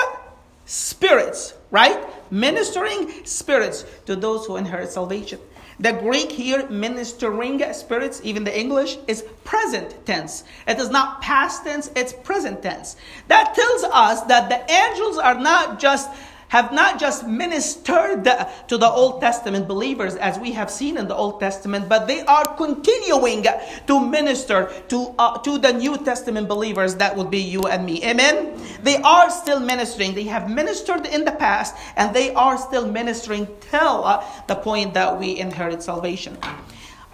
spirits, 0.66 1.54
right? 1.70 1.98
Ministering 2.30 3.24
spirits 3.24 3.84
to 4.06 4.16
those 4.16 4.46
who 4.46 4.56
inherit 4.56 4.90
salvation. 4.90 5.40
The 5.80 5.92
Greek 5.92 6.30
here, 6.30 6.68
ministering 6.68 7.58
spirits, 7.72 8.20
even 8.22 8.44
the 8.44 8.58
English, 8.58 8.98
is 9.08 9.24
present 9.44 10.04
tense. 10.04 10.44
It 10.68 10.78
is 10.78 10.90
not 10.90 11.22
past 11.22 11.64
tense, 11.64 11.90
it's 11.96 12.12
present 12.12 12.62
tense. 12.62 12.96
That 13.28 13.54
tells 13.54 13.84
us 13.84 14.20
that 14.24 14.50
the 14.50 14.70
angels 14.70 15.16
are 15.16 15.40
not 15.40 15.78
just 15.80 16.10
have 16.50 16.72
not 16.72 16.98
just 16.98 17.26
ministered 17.28 18.24
to 18.66 18.76
the 18.76 18.88
Old 18.88 19.20
Testament 19.20 19.68
believers 19.68 20.16
as 20.16 20.36
we 20.36 20.50
have 20.50 20.68
seen 20.68 20.98
in 20.98 21.06
the 21.06 21.14
Old 21.14 21.38
Testament, 21.38 21.88
but 21.88 22.08
they 22.08 22.22
are 22.26 22.56
continuing 22.56 23.46
to 23.86 24.00
minister 24.04 24.68
to, 24.88 25.14
uh, 25.16 25.38
to 25.38 25.58
the 25.58 25.72
New 25.72 25.96
Testament 25.98 26.48
believers. 26.48 26.96
That 26.96 27.16
would 27.16 27.30
be 27.30 27.38
you 27.38 27.62
and 27.62 27.86
me. 27.86 28.04
Amen? 28.04 28.60
They 28.82 28.96
are 28.96 29.30
still 29.30 29.60
ministering. 29.60 30.12
They 30.12 30.24
have 30.24 30.50
ministered 30.50 31.06
in 31.06 31.24
the 31.24 31.30
past, 31.30 31.76
and 31.94 32.12
they 32.12 32.34
are 32.34 32.58
still 32.58 32.86
ministering 32.90 33.46
till 33.70 34.04
uh, 34.04 34.26
the 34.48 34.56
point 34.56 34.94
that 34.94 35.20
we 35.20 35.38
inherit 35.38 35.84
salvation. 35.84 36.36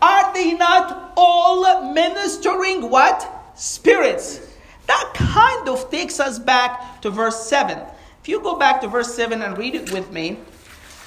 Are 0.01 0.33
they 0.33 0.55
not 0.55 1.13
all 1.15 1.93
ministering 1.93 2.89
what? 2.89 3.53
Spirits. 3.55 4.41
That 4.87 5.13
kind 5.15 5.69
of 5.69 5.91
takes 5.91 6.21
us 6.21 6.39
back 6.39 7.03
to 7.03 7.11
verse 7.11 7.45
7. 7.47 7.79
If 8.27 8.31
you 8.31 8.41
go 8.41 8.57
back 8.57 8.81
to 8.81 8.89
verse 8.89 9.15
7 9.15 9.41
and 9.41 9.57
read 9.57 9.77
it 9.77 9.93
with 9.93 10.11
me, 10.11 10.37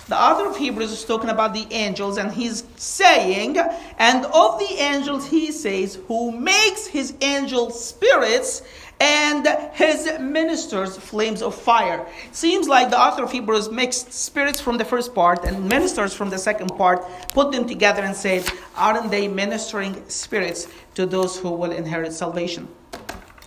the 0.07 0.15
author 0.15 0.47
of 0.47 0.55
Hebrews 0.55 0.93
is 0.93 1.03
talking 1.03 1.29
about 1.29 1.53
the 1.53 1.67
angels, 1.69 2.17
and 2.17 2.31
he's 2.31 2.63
saying, 2.77 3.57
and 3.97 4.25
of 4.27 4.57
the 4.57 4.75
angels, 4.79 5.27
he 5.27 5.51
says, 5.51 5.99
who 6.07 6.31
makes 6.31 6.87
his 6.87 7.13
angels 7.19 7.83
spirits 7.83 8.61
and 9.01 9.45
his 9.73 10.09
ministers 10.21 10.95
flames 10.95 11.41
of 11.41 11.55
fire. 11.55 12.07
Seems 12.31 12.69
like 12.69 12.89
the 12.89 12.97
author 12.97 13.23
of 13.23 13.33
Hebrews 13.33 13.69
mixed 13.69 14.13
spirits 14.13 14.61
from 14.61 14.77
the 14.77 14.85
first 14.85 15.13
part 15.13 15.43
and 15.43 15.67
ministers 15.67 16.13
from 16.13 16.29
the 16.29 16.37
second 16.37 16.69
part, 16.77 17.03
put 17.33 17.51
them 17.51 17.67
together 17.67 18.01
and 18.01 18.15
said, 18.15 18.47
Aren't 18.77 19.11
they 19.11 19.27
ministering 19.27 20.07
spirits 20.07 20.69
to 20.95 21.05
those 21.05 21.37
who 21.37 21.49
will 21.51 21.73
inherit 21.73 22.13
salvation? 22.13 22.69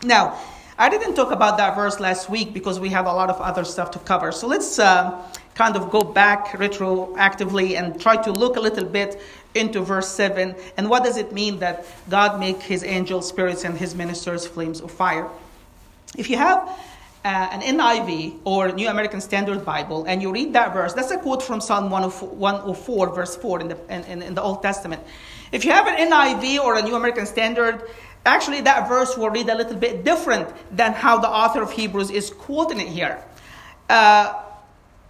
Now, 0.05 0.39
I 0.83 0.89
didn't 0.89 1.15
talk 1.15 1.31
about 1.31 1.59
that 1.59 1.77
verse 1.77 2.01
last 2.01 2.29
week 2.29 2.53
because 2.53 2.81
we 2.81 2.89
have 2.89 3.07
a 3.07 3.13
lot 3.13 3.31
of 3.31 3.41
other 3.41 3.63
stuff 3.63 3.93
to 3.93 4.01
cover. 4.01 4.33
So 4.33 4.49
let's 4.49 4.81
uh, 4.81 5.17
kind 5.55 5.77
of 5.77 5.91
go 5.91 6.01
back 6.01 6.47
retroactively 6.59 7.79
and 7.79 8.01
try 8.01 8.17
to 8.17 8.33
look 8.33 8.57
a 8.57 8.61
little 8.61 8.87
bit 8.87 9.21
into 9.55 9.81
verse 9.83 10.09
7 10.09 10.57
and 10.77 10.91
what 10.91 11.05
does 11.05 11.19
it 11.19 11.31
mean 11.33 11.61
that 11.61 11.87
God 12.11 12.41
make 12.41 12.61
his 12.61 12.83
angels 12.83 13.29
spirits 13.29 13.63
and 13.63 13.79
his 13.79 13.95
ministers 13.95 14.45
flames 14.45 14.81
of 14.81 14.91
fire. 14.91 15.29
If 16.19 16.29
you 16.29 16.37
have 16.37 16.59
uh, 17.25 17.29
an 17.29 17.61
NIV 17.61 18.41
or 18.43 18.73
New 18.73 18.89
American 18.89 19.21
Standard 19.21 19.65
Bible 19.65 20.07
and 20.07 20.21
you 20.21 20.33
read 20.33 20.53
that 20.55 20.73
verse, 20.73 20.95
that's 20.95 21.13
a 21.13 21.17
quote 21.17 21.45
from 21.45 21.61
Psalm 21.61 21.91
104, 21.91 23.15
verse 23.15 23.37
4 23.37 23.61
in 23.61 23.69
the, 23.69 23.79
in, 23.89 24.21
in 24.21 24.35
the 24.35 24.43
Old 24.43 24.63
Testament. 24.63 25.01
If 25.53 25.65
you 25.65 25.71
have 25.71 25.87
an 25.87 26.11
NIV 26.11 26.59
or 26.59 26.77
a 26.77 26.83
New 26.83 26.97
American 26.97 27.27
Standard, 27.27 27.89
Actually, 28.25 28.61
that 28.63 28.89
verse 28.89 29.17
will 29.17 29.31
read 29.31 29.49
a 29.49 29.55
little 29.55 29.77
bit 29.77 30.05
different 30.05 30.49
than 30.77 30.93
how 30.93 31.19
the 31.19 31.29
author 31.29 31.63
of 31.63 31.73
Hebrews 31.73 32.11
is 32.11 32.31
quoting 32.31 32.81
it 32.81 32.89
here. 32.89 33.23
Uh, 33.89 34.43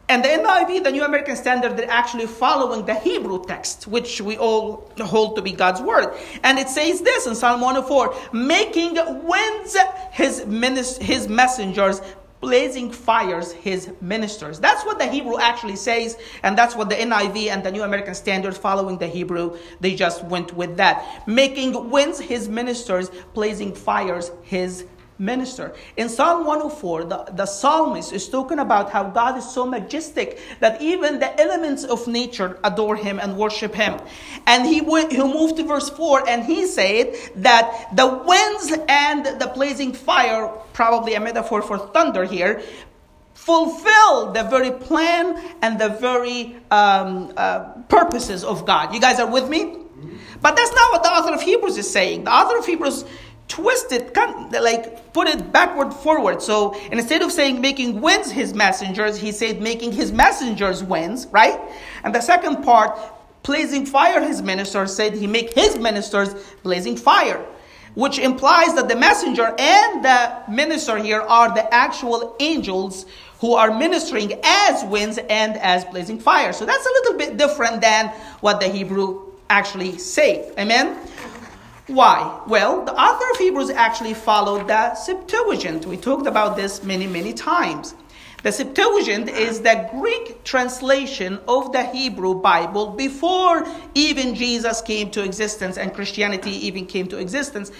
and 0.09 0.23
the 0.23 0.29
NIV, 0.29 0.85
the 0.85 0.91
New 0.91 1.05
American 1.05 1.37
Standard, 1.37 1.77
they're 1.77 1.91
actually 1.91 2.27
following 2.27 2.85
the 2.85 2.95
Hebrew 2.95 3.45
text, 3.47 3.87
which 3.87 4.21
we 4.21 4.37
all 4.37 4.91
hold 4.99 5.37
to 5.37 5.43
be 5.43 5.53
God's 5.53 5.81
word. 5.81 6.13
And 6.43 6.59
it 6.59 6.69
says 6.69 7.01
this 7.01 7.27
in 7.27 7.35
Psalm 7.35 7.61
104 7.61 8.15
making 8.33 8.95
winds 9.25 9.77
his, 10.11 10.99
his 10.99 11.29
messengers 11.29 12.03
blazing 12.43 12.91
fires 12.91 13.53
his 13.53 13.91
ministers. 14.01 14.59
That's 14.59 14.85
what 14.85 14.99
the 14.99 15.07
Hebrew 15.07 15.39
actually 15.39 15.77
says, 15.77 16.19
and 16.43 16.59
that's 16.59 16.75
what 16.75 16.91
the 16.91 16.97
NIV 16.97 17.47
and 17.47 17.65
the 17.65 17.71
New 17.71 17.85
American 17.85 18.15
Standard, 18.15 18.57
following 18.57 18.99
the 18.99 19.07
Hebrew, 19.07 19.57
they 19.81 19.95
just 19.95 20.25
went 20.25 20.53
with 20.55 20.77
that. 20.77 21.27
Making 21.29 21.89
winds 21.89 22.19
his 22.19 22.49
ministers, 22.49 23.11
blazing 23.33 23.73
fires 23.73 24.33
his 24.43 24.85
minister. 25.19 25.75
In 25.97 26.09
Psalm 26.09 26.47
104, 26.47 27.05
the, 27.05 27.25
the 27.33 27.47
psalmist 27.47 28.13
is 28.13 28.29
talking 28.29 28.59
about 28.59 28.91
how 28.91 29.05
God 29.05 29.39
is 29.39 29.49
so 29.49 29.67
majestic 29.67 30.41
that 30.61 30.81
even 30.81 31.19
the 31.19 31.41
elements 31.41 31.85
of 31.85 32.07
nature 32.09 32.59
adore 32.65 32.97
him 32.97 33.19
and 33.19 33.37
worship 33.37 33.75
him. 33.75 34.01
And 34.47 34.67
he 34.67 34.81
went, 34.81 35.13
he 35.13 35.19
moved 35.19 35.57
to 35.57 35.65
verse 35.65 35.91
4 35.91 36.29
and 36.29 36.45
he 36.45 36.67
said 36.67 37.15
that 37.37 37.89
the 37.95 38.07
winds 38.07 38.73
and 38.89 39.25
the 39.41 39.51
blazing 39.55 39.93
fire, 39.93 40.49
probably 40.73 41.15
a 41.15 41.21
metaphor 41.21 41.63
for 41.63 41.79
thunder 41.79 42.25
here, 42.25 42.63
fulfill 43.35 44.33
the 44.33 44.45
very 44.45 44.71
plan 44.71 45.37
and 45.63 45.79
the 45.79 45.89
very 45.89 46.57
um, 46.71 47.33
uh, 47.37 47.73
purposes 47.89 48.45
of 48.45 48.65
God. 48.65 48.95
You 48.95 49.01
guys 49.01 49.19
are 49.19 49.31
with 49.31 49.49
me? 49.49 49.79
But 50.41 50.57
that's 50.57 50.73
not 50.73 50.93
what 50.93 51.03
the 51.03 51.09
author 51.09 51.35
of 51.35 51.43
Hebrews 51.43 51.77
is 51.79 51.89
saying. 51.91 52.25
The 52.25 52.33
author 52.33 52.59
of 52.59 52.67
Hebrews 52.67 53.05
twist 53.53 53.93
it, 53.93 54.17
like 54.51 55.13
put 55.13 55.29
it 55.29 55.53
backward 55.53 55.93
forward. 55.93 56.41
So 56.41 56.75
instead 56.91 57.21
of 57.21 57.31
saying 57.31 57.61
making 57.61 58.01
winds 58.01 58.31
his 58.31 58.55
messengers, 58.55 59.19
he 59.19 59.31
said 59.31 59.61
making 59.61 59.93
his 59.93 60.11
messengers 60.11 60.83
winds, 60.83 61.27
right? 61.27 61.61
And 62.03 62.15
the 62.15 62.23
second 62.23 62.63
part, 62.63 62.99
blazing 63.43 63.85
fire 63.85 64.23
his 64.23 64.41
ministers, 64.41 64.97
said 64.97 65.13
he 65.13 65.27
make 65.27 65.53
his 65.53 65.77
ministers 65.77 66.33
blazing 66.63 66.97
fire. 66.97 67.45
Which 67.95 68.19
implies 68.19 68.73
that 68.77 68.89
the 68.89 68.97
messenger 68.97 69.55
and 69.59 70.03
the 70.03 70.43
minister 70.49 70.97
here 70.97 71.21
are 71.21 71.55
the 71.55 71.75
actual 71.75 72.35
angels 72.41 73.05
who 73.41 73.53
are 73.53 73.77
ministering 73.77 74.41
as 74.43 74.83
winds 74.85 75.19
and 75.19 75.59
as 75.59 75.85
blazing 75.85 76.19
fire. 76.19 76.55
So 76.55 76.65
that's 76.65 76.87
a 76.87 76.91
little 76.91 77.19
bit 77.19 77.37
different 77.37 77.83
than 77.83 78.09
what 78.41 78.61
the 78.61 78.69
Hebrew 78.69 79.33
actually 79.51 79.99
say. 79.99 80.51
Amen? 80.59 80.97
Why? 81.89 82.41
Well, 82.47 82.85
the 82.85 82.95
author 82.95 83.25
of 83.33 83.39
Hebrews 83.39 83.71
actually 83.71 84.15
followed 84.15 84.69
the 84.69 84.95
Septuagint. 84.95 85.85
We 85.85 85.97
talked 85.97 86.27
about 86.27 86.57
this 86.57 86.85
many, 86.85 87.09
many 87.09 87.33
times. 87.33 87.95
The 88.45 88.53
Septuagint 88.53 89.29
is 89.29 89.61
the 89.61 89.89
Greek 89.93 90.45
translation 90.45 91.41
of 91.47 91.73
the 91.73 91.85
Hebrew 91.85 92.35
Bible 92.41 92.89
before 92.89 93.67
even 93.95 94.35
Jesus 94.35 94.81
came 94.81 95.11
to 95.13 95.25
existence 95.25 95.77
and 95.77 95.93
Christianity 95.95 96.51
even 96.67 96.87
came 96.87 97.09
to 97.09 97.19
existence. 97.19 97.73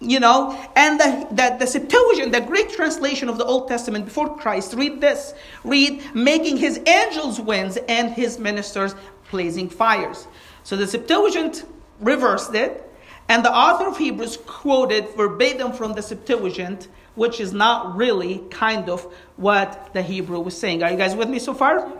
You 0.00 0.18
know, 0.18 0.58
and 0.74 0.98
the, 0.98 1.28
the, 1.30 1.56
the 1.60 1.66
Septuagint, 1.66 2.32
the 2.32 2.40
Greek 2.40 2.70
translation 2.70 3.28
of 3.28 3.38
the 3.38 3.44
Old 3.44 3.68
Testament 3.68 4.04
before 4.04 4.36
Christ, 4.36 4.74
read 4.74 5.00
this 5.00 5.34
read, 5.62 6.02
making 6.14 6.56
his 6.56 6.80
angels 6.86 7.40
winds 7.40 7.78
and 7.88 8.12
his 8.12 8.38
ministers 8.40 8.96
blazing 9.30 9.68
fires. 9.68 10.26
So 10.64 10.76
the 10.76 10.86
Septuagint 10.88 11.64
reversed 12.00 12.54
it 12.54 12.91
and 13.28 13.44
the 13.44 13.52
author 13.52 13.88
of 13.88 13.98
Hebrews 13.98 14.38
quoted 14.46 15.08
verbatim 15.16 15.72
from 15.72 15.94
the 15.94 16.02
Septuagint, 16.02 16.88
which 17.14 17.40
is 17.40 17.52
not 17.52 17.96
really 17.96 18.38
kind 18.50 18.88
of 18.88 19.12
what 19.36 19.92
the 19.92 20.02
Hebrew 20.02 20.40
was 20.40 20.56
saying. 20.56 20.82
Are 20.82 20.90
you 20.90 20.96
guys 20.96 21.14
with 21.14 21.28
me 21.28 21.38
so 21.38 21.54
far? 21.54 21.90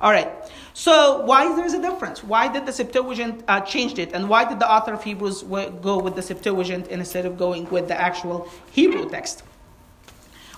All 0.00 0.12
right. 0.12 0.30
So 0.74 1.24
why 1.24 1.50
is 1.50 1.56
there's 1.56 1.72
a 1.72 1.82
difference? 1.82 2.22
Why 2.22 2.46
did 2.46 2.64
the 2.64 2.72
Septuagint 2.72 3.42
uh, 3.48 3.60
changed 3.62 3.98
it, 3.98 4.12
and 4.12 4.28
why 4.28 4.48
did 4.48 4.60
the 4.60 4.70
author 4.70 4.92
of 4.92 5.02
Hebrews 5.02 5.42
go 5.42 5.98
with 5.98 6.14
the 6.14 6.22
Septuagint 6.22 6.86
instead 6.88 7.26
of 7.26 7.36
going 7.36 7.68
with 7.70 7.88
the 7.88 8.00
actual 8.00 8.48
Hebrew 8.70 9.10
text? 9.10 9.42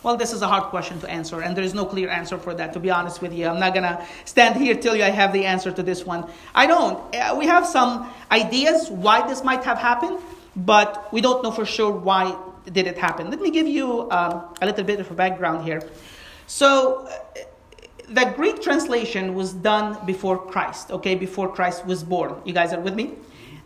Well, 0.03 0.17
this 0.17 0.33
is 0.33 0.41
a 0.41 0.49
hard 0.49 0.65
question 0.65 0.99
to 1.01 1.11
answer, 1.11 1.43
and 1.43 1.55
there 1.55 1.65
is 1.65 1.75
no 1.75 1.85
clear 1.85 2.09
answer 2.09 2.39
for 2.39 2.55
that, 2.55 2.73
to 2.73 2.81
be 2.81 2.91
honest 2.91 3.21
with 3.21 3.35
you. 3.35 3.47
I'm 3.47 3.61
not 3.61 3.75
going 3.75 3.83
to 3.83 4.03
stand 4.25 4.57
here 4.57 4.75
till 4.75 4.97
you 4.97 5.05
I 5.05 5.11
have 5.11 5.33
the 5.33 5.45
answer 5.45 5.71
to 5.71 5.83
this 5.83 6.07
one. 6.07 6.25
I 6.55 6.67
don't. 6.67 7.15
Uh, 7.15 7.37
we 7.39 7.47
have 7.47 7.67
some 7.67 8.11
ideas 8.31 8.89
why 8.89 9.29
this 9.29 9.45
might 9.45 9.63
have 9.65 9.77
happened, 9.77 10.19
but 10.57 11.13
we 11.13 11.21
don't 11.21 11.43
know 11.43 11.51
for 11.51 11.67
sure 11.67 11.93
why 11.93 12.35
did 12.73 12.87
it 12.87 12.97
happen. 12.97 13.31
Let 13.31 13.43
me 13.43 13.51
give 13.51 13.67
you 13.67 14.11
um, 14.11 14.45
a 14.63 14.67
little 14.67 14.85
bit 14.85 15.01
of 15.01 15.11
a 15.11 15.15
background 15.15 15.65
here. 15.65 15.83
So, 16.47 17.07
uh, 17.07 17.41
the 18.09 18.33
Greek 18.37 18.61
translation 18.61 19.35
was 19.35 19.53
done 19.53 19.99
before 20.07 20.39
Christ, 20.39 20.91
okay, 20.91 21.15
before 21.15 21.53
Christ 21.53 21.87
was 21.87 22.03
born. 22.03 22.41
You 22.45 22.53
guys 22.53 22.73
are 22.73 22.81
with 22.81 22.95
me? 22.95 23.17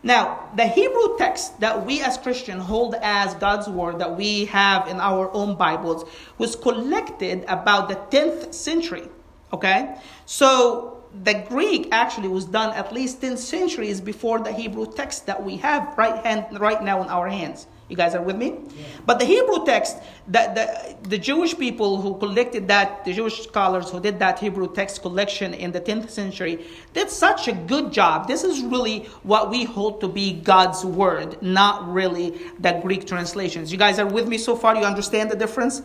Now, 0.05 0.51
the 0.55 0.67
Hebrew 0.67 1.17
text 1.17 1.59
that 1.61 1.87
we 1.87 2.03
as 2.03 2.19
Christians 2.19 2.63
hold 2.65 2.95
as 3.01 3.33
God's 3.37 3.69
word 3.69 3.99
that 4.01 4.15
we 4.19 4.45
have 4.45 4.87
in 4.87 5.01
our 5.01 5.33
own 5.33 5.57
Bibles 5.57 6.05
was 6.37 6.55
collected 6.55 7.43
about 7.49 7.89
the 7.89 7.97
10th 8.15 8.53
century. 8.53 9.09
Okay? 9.51 9.97
So 10.27 11.03
the 11.23 11.43
Greek 11.49 11.89
actually 11.91 12.29
was 12.29 12.45
done 12.45 12.75
at 12.75 12.93
least 12.93 13.23
10 13.23 13.39
centuries 13.39 14.03
before 14.03 14.41
the 14.41 14.53
Hebrew 14.53 14.93
text 14.93 15.25
that 15.25 15.43
we 15.43 15.57
have 15.57 15.97
right 15.97 16.23
hand 16.23 16.61
right 16.61 16.83
now 16.85 17.03
in 17.03 17.09
our 17.09 17.31
hands. 17.31 17.67
You 17.95 17.99
guys 17.99 18.17
are 18.17 18.23
with 18.23 18.35
me? 18.35 18.49
Yeah. 18.49 18.87
But 19.07 19.21
the 19.21 19.25
Hebrew 19.25 19.65
text, 19.65 19.99
the, 20.27 20.51
the, 20.53 21.09
the 21.11 21.17
Jewish 21.17 21.57
people 21.57 22.01
who 22.01 22.19
collected 22.19 22.67
that, 22.67 23.05
the 23.05 23.13
Jewish 23.13 23.45
scholars 23.45 23.89
who 23.89 24.01
did 24.01 24.19
that 24.19 24.41
Hebrew 24.41 24.75
text 24.75 25.01
collection 25.01 25.55
in 25.55 25.71
the 25.71 25.81
10th 25.81 26.11
century, 26.11 26.67
did 26.93 27.09
such 27.09 27.47
a 27.47 27.53
good 27.53 27.93
job. 27.93 28.27
This 28.27 28.43
is 28.43 28.65
really 28.65 29.05
what 29.23 29.49
we 29.49 29.63
hold 29.63 30.01
to 30.01 30.09
be 30.09 30.33
God's 30.33 30.85
word, 30.85 31.41
not 31.41 31.89
really 31.89 32.31
the 32.59 32.81
Greek 32.83 33.07
translations. 33.07 33.71
You 33.71 33.79
guys 33.79 34.01
are 34.01 34.07
with 34.07 34.27
me 34.27 34.39
so 34.39 34.57
far? 34.57 34.75
You 34.75 34.83
understand 34.83 35.31
the 35.31 35.37
difference? 35.37 35.81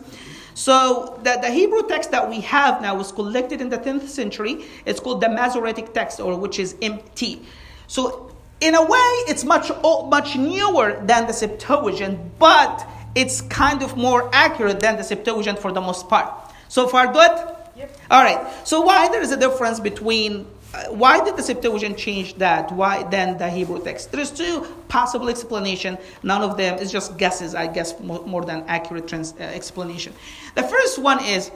So 0.54 1.20
the, 1.22 1.38
the 1.40 1.50
Hebrew 1.52 1.86
text 1.86 2.10
that 2.10 2.28
we 2.28 2.40
have 2.40 2.82
now 2.82 2.96
was 2.96 3.12
collected 3.12 3.60
in 3.60 3.68
the 3.68 3.78
10th 3.78 4.08
century. 4.08 4.64
It's 4.84 4.98
called 4.98 5.20
the 5.20 5.28
Masoretic 5.28 5.92
text, 5.92 6.18
or 6.18 6.36
which 6.36 6.58
is 6.58 6.74
MT. 6.82 7.46
So 7.86 8.29
in 8.60 8.74
a 8.74 8.82
way, 8.82 9.10
it's 9.28 9.44
much, 9.44 9.70
much 9.82 10.36
newer 10.36 11.00
than 11.04 11.26
the 11.26 11.32
Septuagint, 11.32 12.38
but 12.38 12.86
it's 13.14 13.40
kind 13.42 13.82
of 13.82 13.96
more 13.96 14.30
accurate 14.32 14.80
than 14.80 14.96
the 14.96 15.04
Septuagint 15.04 15.58
for 15.58 15.72
the 15.72 15.80
most 15.80 16.08
part. 16.08 16.32
So 16.68 16.86
far, 16.86 17.12
good? 17.12 17.56
Yep. 17.76 17.96
All 18.10 18.22
right. 18.22 18.66
So 18.66 18.82
why 18.82 19.08
there 19.08 19.22
is 19.22 19.32
a 19.32 19.36
difference 19.36 19.80
between 19.80 20.46
uh, 20.72 20.84
why 20.90 21.24
did 21.24 21.36
the 21.36 21.42
Septuagint 21.42 21.98
change 21.98 22.34
that? 22.34 22.70
Why 22.70 23.02
then 23.02 23.38
the 23.38 23.50
Hebrew 23.50 23.82
text? 23.82 24.12
There's 24.12 24.30
two 24.30 24.62
possible 24.86 25.28
explanation. 25.28 25.98
None 26.22 26.42
of 26.42 26.56
them 26.56 26.78
is 26.78 26.92
just 26.92 27.16
guesses, 27.18 27.56
I 27.56 27.66
guess, 27.66 27.98
more, 27.98 28.24
more 28.24 28.44
than 28.44 28.64
accurate 28.68 29.08
trans, 29.08 29.32
uh, 29.32 29.42
explanation. 29.42 30.12
The 30.54 30.62
first 30.62 30.98
one 31.00 31.24
is 31.24 31.50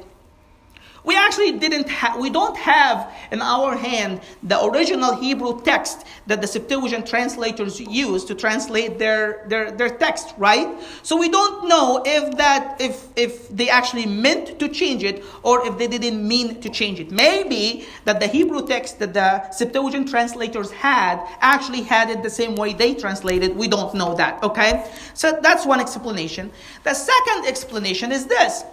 we 1.04 1.16
actually 1.16 1.52
didn't 1.52 1.88
ha- 1.88 2.16
we 2.18 2.30
don't 2.30 2.56
have 2.56 3.12
in 3.30 3.42
our 3.42 3.76
hand 3.76 4.20
the 4.42 4.62
original 4.64 5.14
Hebrew 5.14 5.60
text 5.62 6.06
that 6.26 6.40
the 6.40 6.46
Septuagint 6.46 7.06
translators 7.06 7.78
use 7.78 8.24
to 8.24 8.34
translate 8.34 8.98
their, 8.98 9.44
their, 9.48 9.70
their 9.70 9.90
text, 9.90 10.34
right? 10.38 10.68
So 11.02 11.16
we 11.18 11.28
don't 11.28 11.68
know 11.68 12.02
if 12.04 12.36
that 12.38 12.80
if 12.80 13.08
if 13.16 13.48
they 13.50 13.68
actually 13.68 14.06
meant 14.06 14.58
to 14.58 14.68
change 14.68 15.04
it 15.04 15.22
or 15.42 15.66
if 15.66 15.76
they 15.78 15.86
didn't 15.86 16.26
mean 16.26 16.60
to 16.60 16.70
change 16.70 17.00
it. 17.00 17.10
Maybe 17.10 17.86
that 18.04 18.18
the 18.20 18.26
Hebrew 18.26 18.66
text 18.66 18.98
that 19.00 19.12
the 19.12 19.50
Septuagint 19.50 20.08
translators 20.08 20.70
had 20.70 21.22
actually 21.40 21.82
had 21.82 22.10
it 22.10 22.22
the 22.22 22.30
same 22.30 22.54
way 22.56 22.72
they 22.72 22.94
translated. 22.94 23.56
We 23.56 23.68
don't 23.68 23.94
know 23.94 24.14
that, 24.14 24.42
okay? 24.42 24.90
So 25.12 25.38
that's 25.42 25.66
one 25.66 25.80
explanation. 25.80 26.50
The 26.82 26.94
second 26.94 27.46
explanation 27.46 28.10
is 28.10 28.26
this 28.26 28.64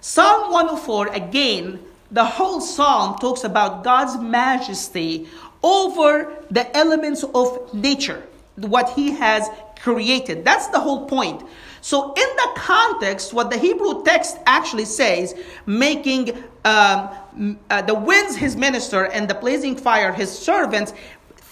Psalm 0.00 0.52
104, 0.52 1.08
again, 1.08 1.80
the 2.10 2.24
whole 2.24 2.60
psalm 2.60 3.18
talks 3.18 3.44
about 3.44 3.84
God's 3.84 4.16
majesty 4.20 5.28
over 5.62 6.32
the 6.50 6.74
elements 6.76 7.24
of 7.34 7.74
nature, 7.74 8.22
what 8.56 8.90
He 8.90 9.10
has 9.12 9.48
created. 9.80 10.44
That's 10.44 10.68
the 10.68 10.80
whole 10.80 11.06
point. 11.06 11.42
So, 11.80 12.12
in 12.12 12.36
the 12.36 12.50
context, 12.56 13.32
what 13.32 13.50
the 13.50 13.58
Hebrew 13.58 14.02
text 14.04 14.36
actually 14.46 14.84
says, 14.84 15.34
making 15.66 16.36
um, 16.64 17.58
uh, 17.70 17.82
the 17.82 17.94
winds 17.94 18.36
his 18.36 18.56
minister 18.56 19.06
and 19.06 19.28
the 19.28 19.34
blazing 19.34 19.76
fire 19.76 20.12
his 20.12 20.36
servants, 20.36 20.92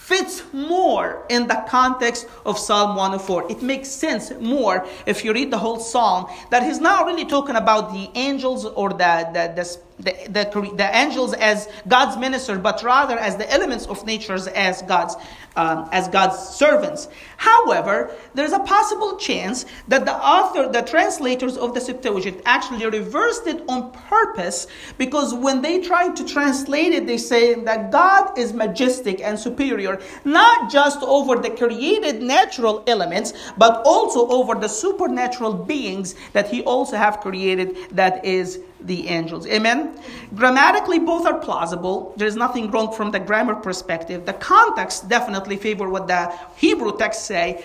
fits 0.06 0.44
more 0.52 1.26
in 1.28 1.48
the 1.48 1.64
context 1.68 2.28
of 2.44 2.56
Psalm 2.56 2.94
104. 2.94 3.50
It 3.50 3.60
makes 3.60 3.88
sense 3.88 4.30
more 4.38 4.86
if 5.04 5.24
you 5.24 5.32
read 5.32 5.50
the 5.50 5.58
whole 5.58 5.80
psalm 5.80 6.26
that 6.50 6.62
he's 6.62 6.78
not 6.78 7.06
really 7.06 7.24
talking 7.24 7.56
about 7.56 7.92
the 7.92 8.08
angels 8.14 8.64
or 8.64 8.90
the, 8.90 9.28
the, 9.32 9.52
the 9.56 9.64
the, 9.98 10.72
the, 10.76 10.90
angels 10.94 11.32
as 11.32 11.68
God's 11.88 12.18
minister, 12.18 12.58
but 12.58 12.82
rather 12.82 13.18
as 13.18 13.36
the 13.36 13.50
elements 13.50 13.86
of 13.86 14.04
nature 14.04 14.34
as 14.54 14.82
God's 14.82 15.16
um, 15.56 15.88
as 15.90 16.06
God's 16.08 16.38
servants. 16.38 17.08
However, 17.38 18.14
there's 18.34 18.52
a 18.52 18.58
possible 18.58 19.16
chance 19.16 19.64
that 19.88 20.04
the 20.04 20.14
author, 20.14 20.70
the 20.70 20.82
translators 20.82 21.56
of 21.56 21.72
the 21.72 21.80
Septuagint, 21.80 22.42
actually 22.44 22.86
reversed 22.86 23.46
it 23.46 23.64
on 23.66 23.90
purpose 23.92 24.66
because 24.98 25.32
when 25.32 25.62
they 25.62 25.80
tried 25.80 26.14
to 26.16 26.26
translate 26.26 26.92
it, 26.92 27.06
they 27.06 27.16
say 27.16 27.54
that 27.54 27.90
God 27.90 28.38
is 28.38 28.52
majestic 28.52 29.22
and 29.22 29.38
superior, 29.38 29.95
not 30.24 30.70
just 30.70 31.02
over 31.02 31.36
the 31.36 31.50
created 31.50 32.22
natural 32.22 32.82
elements, 32.86 33.32
but 33.56 33.82
also 33.84 34.28
over 34.28 34.54
the 34.54 34.68
supernatural 34.68 35.52
beings 35.52 36.14
that 36.32 36.48
he 36.48 36.62
also 36.62 36.96
have 36.96 37.20
created, 37.20 37.76
that 37.90 38.24
is 38.24 38.60
the 38.80 39.08
angels. 39.08 39.46
Amen? 39.46 39.98
Grammatically, 40.34 40.98
both 40.98 41.26
are 41.26 41.38
plausible. 41.38 42.14
There's 42.16 42.36
nothing 42.36 42.70
wrong 42.70 42.92
from 42.92 43.10
the 43.10 43.18
grammar 43.18 43.56
perspective. 43.56 44.26
The 44.26 44.34
context 44.34 45.08
definitely 45.08 45.56
favor 45.56 45.88
what 45.88 46.06
the 46.06 46.32
Hebrew 46.56 46.96
texts 46.96 47.24
say. 47.24 47.64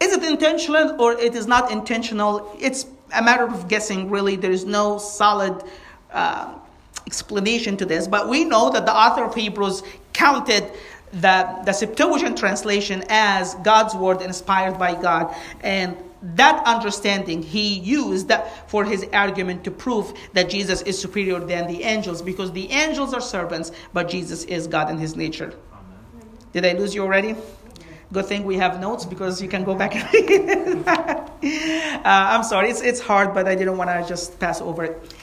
Is 0.00 0.12
it 0.14 0.24
intentional 0.24 1.00
or 1.00 1.12
it 1.12 1.34
is 1.34 1.46
not 1.46 1.70
intentional? 1.70 2.56
It's 2.58 2.86
a 3.14 3.22
matter 3.22 3.44
of 3.44 3.68
guessing, 3.68 4.10
really. 4.10 4.36
There 4.36 4.50
is 4.50 4.64
no 4.64 4.98
solid 4.98 5.62
uh, 6.12 6.54
explanation 7.06 7.76
to 7.76 7.84
this. 7.84 8.06
But 8.06 8.28
we 8.28 8.44
know 8.44 8.70
that 8.70 8.86
the 8.86 8.94
author 8.94 9.24
of 9.24 9.34
Hebrews 9.34 9.82
counted 10.12 10.70
the, 11.12 11.62
the 11.64 11.72
Septuagint 11.72 12.38
translation 12.38 13.04
as 13.08 13.54
God's 13.56 13.94
word 13.94 14.22
inspired 14.22 14.78
by 14.78 15.00
God. 15.00 15.34
And 15.62 15.96
that 16.22 16.62
understanding 16.66 17.42
he 17.42 17.78
used 17.78 18.30
for 18.66 18.84
his 18.84 19.06
argument 19.12 19.64
to 19.64 19.70
prove 19.70 20.12
that 20.34 20.50
Jesus 20.50 20.82
is 20.82 21.00
superior 21.00 21.40
than 21.40 21.66
the 21.66 21.82
angels 21.82 22.20
because 22.20 22.52
the 22.52 22.70
angels 22.70 23.14
are 23.14 23.20
servants, 23.20 23.72
but 23.92 24.08
Jesus 24.08 24.44
is 24.44 24.66
God 24.66 24.90
in 24.90 24.98
his 24.98 25.16
nature. 25.16 25.54
Amen. 25.72 26.28
Did 26.52 26.66
I 26.66 26.72
lose 26.72 26.94
you 26.94 27.02
already? 27.02 27.36
Good 28.12 28.26
thing 28.26 28.44
we 28.44 28.56
have 28.56 28.80
notes 28.80 29.04
because 29.06 29.40
you 29.40 29.48
can 29.48 29.64
go 29.64 29.74
back 29.74 29.94
and 29.94 30.88
uh, 30.88 32.02
I'm 32.04 32.42
sorry, 32.42 32.68
it's, 32.68 32.80
it's 32.80 33.00
hard, 33.00 33.32
but 33.32 33.46
I 33.46 33.54
didn't 33.54 33.76
want 33.76 33.88
to 33.88 34.04
just 34.06 34.38
pass 34.40 34.60
over 34.60 34.84
it. 34.84 35.14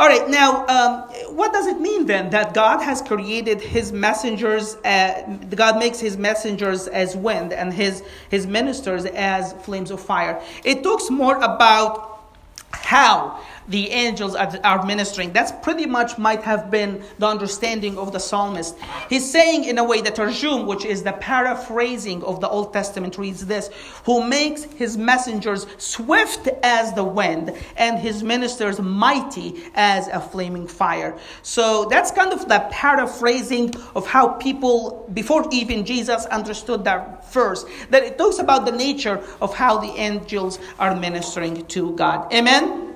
All 0.00 0.08
right, 0.08 0.30
now, 0.30 0.64
um, 0.66 1.02
what 1.36 1.52
does 1.52 1.66
it 1.66 1.78
mean 1.78 2.06
then 2.06 2.30
that 2.30 2.54
God 2.54 2.80
has 2.80 3.02
created 3.02 3.60
his 3.60 3.92
messengers, 3.92 4.76
uh, 4.76 5.36
God 5.50 5.78
makes 5.78 6.00
his 6.00 6.16
messengers 6.16 6.88
as 6.88 7.14
wind 7.14 7.52
and 7.52 7.70
his, 7.70 8.02
his 8.30 8.46
ministers 8.46 9.04
as 9.04 9.52
flames 9.62 9.90
of 9.90 10.00
fire? 10.00 10.40
It 10.64 10.82
talks 10.82 11.10
more 11.10 11.36
about 11.36 12.24
how 12.70 13.44
the 13.68 13.90
angels 13.90 14.34
are 14.34 14.50
are 14.64 14.84
ministering. 14.84 15.32
That's 15.32 15.52
pretty 15.62 15.86
much 15.86 16.18
might 16.18 16.42
have 16.42 16.70
been 16.70 17.02
the 17.18 17.26
understanding 17.26 17.98
of 17.98 18.12
the 18.12 18.18
psalmist. 18.18 18.76
He's 19.08 19.30
saying 19.30 19.64
in 19.64 19.78
a 19.78 19.84
way 19.84 20.00
that 20.00 20.16
Tarjum, 20.16 20.66
which 20.66 20.84
is 20.84 21.02
the 21.02 21.12
paraphrasing 21.12 22.22
of 22.24 22.40
the 22.40 22.48
Old 22.48 22.72
Testament, 22.72 23.18
reads 23.18 23.46
this, 23.46 23.70
who 24.04 24.26
makes 24.26 24.64
his 24.64 24.96
messengers 24.96 25.66
swift 25.78 26.48
as 26.62 26.92
the 26.94 27.04
wind 27.04 27.54
and 27.76 27.98
his 27.98 28.22
ministers 28.22 28.80
mighty 28.80 29.62
as 29.74 30.08
a 30.08 30.20
flaming 30.20 30.66
fire. 30.66 31.16
So 31.42 31.86
that's 31.86 32.10
kind 32.10 32.32
of 32.32 32.48
the 32.48 32.66
paraphrasing 32.70 33.74
of 33.94 34.06
how 34.06 34.28
people 34.28 35.08
before 35.12 35.44
even 35.52 35.84
Jesus 35.84 36.26
understood 36.26 36.84
that 36.84 37.32
verse. 37.32 37.64
That 37.90 38.02
it 38.02 38.18
talks 38.18 38.38
about 38.38 38.64
the 38.64 38.72
nature 38.72 39.22
of 39.40 39.54
how 39.54 39.78
the 39.78 39.92
angels 39.98 40.58
are 40.78 40.94
ministering 40.94 41.66
to 41.66 41.94
God. 41.96 42.32
Amen. 42.32 42.89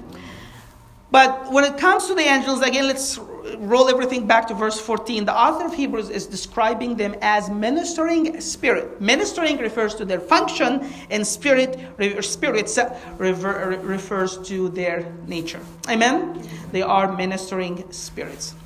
But 1.14 1.52
when 1.52 1.62
it 1.62 1.78
comes 1.78 2.08
to 2.08 2.14
the 2.16 2.22
angels, 2.22 2.60
again, 2.60 2.88
let's 2.88 3.18
roll 3.58 3.88
everything 3.88 4.26
back 4.26 4.48
to 4.48 4.54
verse 4.54 4.80
14. 4.80 5.26
The 5.26 5.32
author 5.32 5.66
of 5.66 5.72
Hebrews 5.72 6.10
is 6.10 6.26
describing 6.26 6.96
them 6.96 7.14
as 7.22 7.48
ministering 7.48 8.40
spirit. 8.40 9.00
Ministering 9.00 9.58
refers 9.58 9.94
to 9.94 10.04
their 10.04 10.18
function, 10.18 10.84
and 11.10 11.24
spirit, 11.24 11.78
spirits 12.24 12.76
uh, 12.76 12.98
refers 13.20 14.38
to 14.48 14.70
their 14.70 15.06
nature. 15.28 15.60
Amen? 15.88 16.42
They 16.72 16.82
are 16.82 17.16
ministering 17.16 17.92
spirits. 17.92 18.56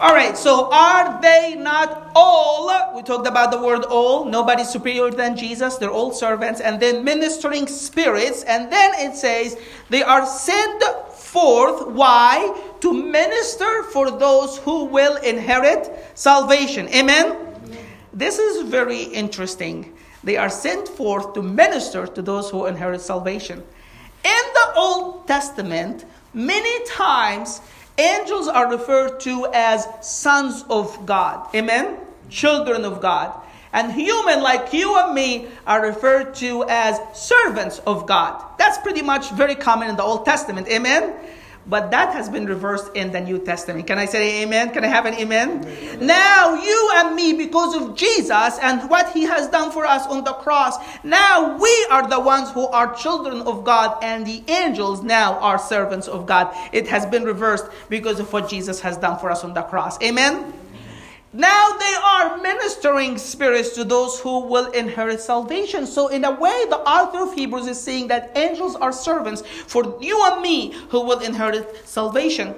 All 0.00 0.12
right, 0.12 0.36
so 0.36 0.70
are 0.72 1.22
they 1.22 1.54
not 1.54 2.10
all? 2.16 2.96
We 2.96 3.04
talked 3.04 3.28
about 3.28 3.52
the 3.52 3.62
word 3.62 3.84
all. 3.84 4.24
Nobody's 4.24 4.68
superior 4.68 5.12
than 5.12 5.36
Jesus. 5.36 5.76
They're 5.76 5.92
all 5.92 6.12
servants. 6.12 6.60
And 6.60 6.82
then 6.82 7.04
ministering 7.04 7.68
spirits. 7.68 8.42
And 8.42 8.72
then 8.72 8.90
it 8.94 9.14
says 9.14 9.56
they 9.90 10.02
are 10.02 10.26
sent 10.26 10.82
forth. 11.34 11.88
Why? 11.88 12.54
To 12.80 12.92
minister 12.92 13.82
for 13.92 14.12
those 14.12 14.58
who 14.58 14.84
will 14.84 15.16
inherit 15.16 15.90
salvation. 16.14 16.88
Amen? 16.94 17.36
This 18.12 18.38
is 18.38 18.62
very 18.70 19.02
interesting. 19.02 19.92
They 20.22 20.36
are 20.36 20.48
sent 20.48 20.86
forth 20.88 21.34
to 21.34 21.42
minister 21.42 22.06
to 22.06 22.22
those 22.22 22.50
who 22.50 22.66
inherit 22.66 23.00
salvation. 23.00 23.58
In 24.24 24.44
the 24.58 24.72
Old 24.76 25.26
Testament, 25.26 26.04
many 26.32 26.86
times 26.86 27.60
angels 27.98 28.46
are 28.46 28.70
referred 28.70 29.18
to 29.20 29.50
as 29.52 29.88
sons 30.00 30.64
of 30.70 31.04
God. 31.04 31.52
Amen? 31.54 31.98
Children 32.30 32.84
of 32.84 33.00
God. 33.00 33.34
And 33.74 33.92
human, 33.92 34.40
like 34.40 34.72
you 34.72 34.96
and 34.96 35.14
me, 35.14 35.48
are 35.66 35.82
referred 35.82 36.34
to 36.36 36.64
as 36.68 36.98
servants 37.12 37.80
of 37.80 38.06
God. 38.06 38.42
That's 38.56 38.78
pretty 38.78 39.02
much 39.02 39.30
very 39.32 39.56
common 39.56 39.90
in 39.90 39.96
the 39.96 40.04
Old 40.04 40.24
Testament. 40.24 40.68
Amen? 40.68 41.12
But 41.66 41.90
that 41.92 42.12
has 42.12 42.28
been 42.28 42.46
reversed 42.46 42.94
in 42.94 43.10
the 43.10 43.20
New 43.20 43.38
Testament. 43.38 43.86
Can 43.86 43.98
I 43.98 44.04
say 44.04 44.42
amen? 44.42 44.70
Can 44.70 44.84
I 44.84 44.88
have 44.88 45.06
an 45.06 45.14
amen? 45.14 45.66
amen? 45.66 46.06
Now, 46.06 46.54
you 46.62 46.90
and 46.96 47.16
me, 47.16 47.32
because 47.32 47.74
of 47.74 47.96
Jesus 47.96 48.58
and 48.62 48.88
what 48.90 49.12
he 49.12 49.22
has 49.22 49.48
done 49.48 49.72
for 49.72 49.86
us 49.86 50.06
on 50.06 50.24
the 50.24 50.34
cross, 50.34 50.76
now 51.02 51.56
we 51.56 51.86
are 51.90 52.06
the 52.06 52.20
ones 52.20 52.50
who 52.50 52.66
are 52.66 52.94
children 52.94 53.40
of 53.42 53.64
God, 53.64 54.04
and 54.04 54.26
the 54.26 54.42
angels 54.46 55.02
now 55.02 55.38
are 55.38 55.58
servants 55.58 56.06
of 56.06 56.26
God. 56.26 56.54
It 56.72 56.86
has 56.88 57.06
been 57.06 57.24
reversed 57.24 57.64
because 57.88 58.20
of 58.20 58.30
what 58.32 58.48
Jesus 58.48 58.80
has 58.80 58.98
done 58.98 59.18
for 59.18 59.30
us 59.30 59.42
on 59.42 59.54
the 59.54 59.62
cross. 59.62 60.00
Amen? 60.02 60.52
Now 61.34 61.70
they 61.70 61.94
are 62.04 62.36
ministering 62.38 63.18
spirits 63.18 63.70
to 63.70 63.82
those 63.82 64.20
who 64.20 64.46
will 64.46 64.70
inherit 64.70 65.20
salvation. 65.20 65.84
So, 65.84 66.06
in 66.06 66.24
a 66.24 66.30
way, 66.30 66.64
the 66.70 66.78
author 66.78 67.24
of 67.24 67.34
Hebrews 67.34 67.66
is 67.66 67.80
saying 67.80 68.06
that 68.08 68.30
angels 68.36 68.76
are 68.76 68.92
servants 68.92 69.42
for 69.42 69.98
you 70.00 70.16
and 70.30 70.40
me 70.40 70.74
who 70.90 71.00
will 71.00 71.18
inherit 71.18 71.88
salvation. 71.88 72.54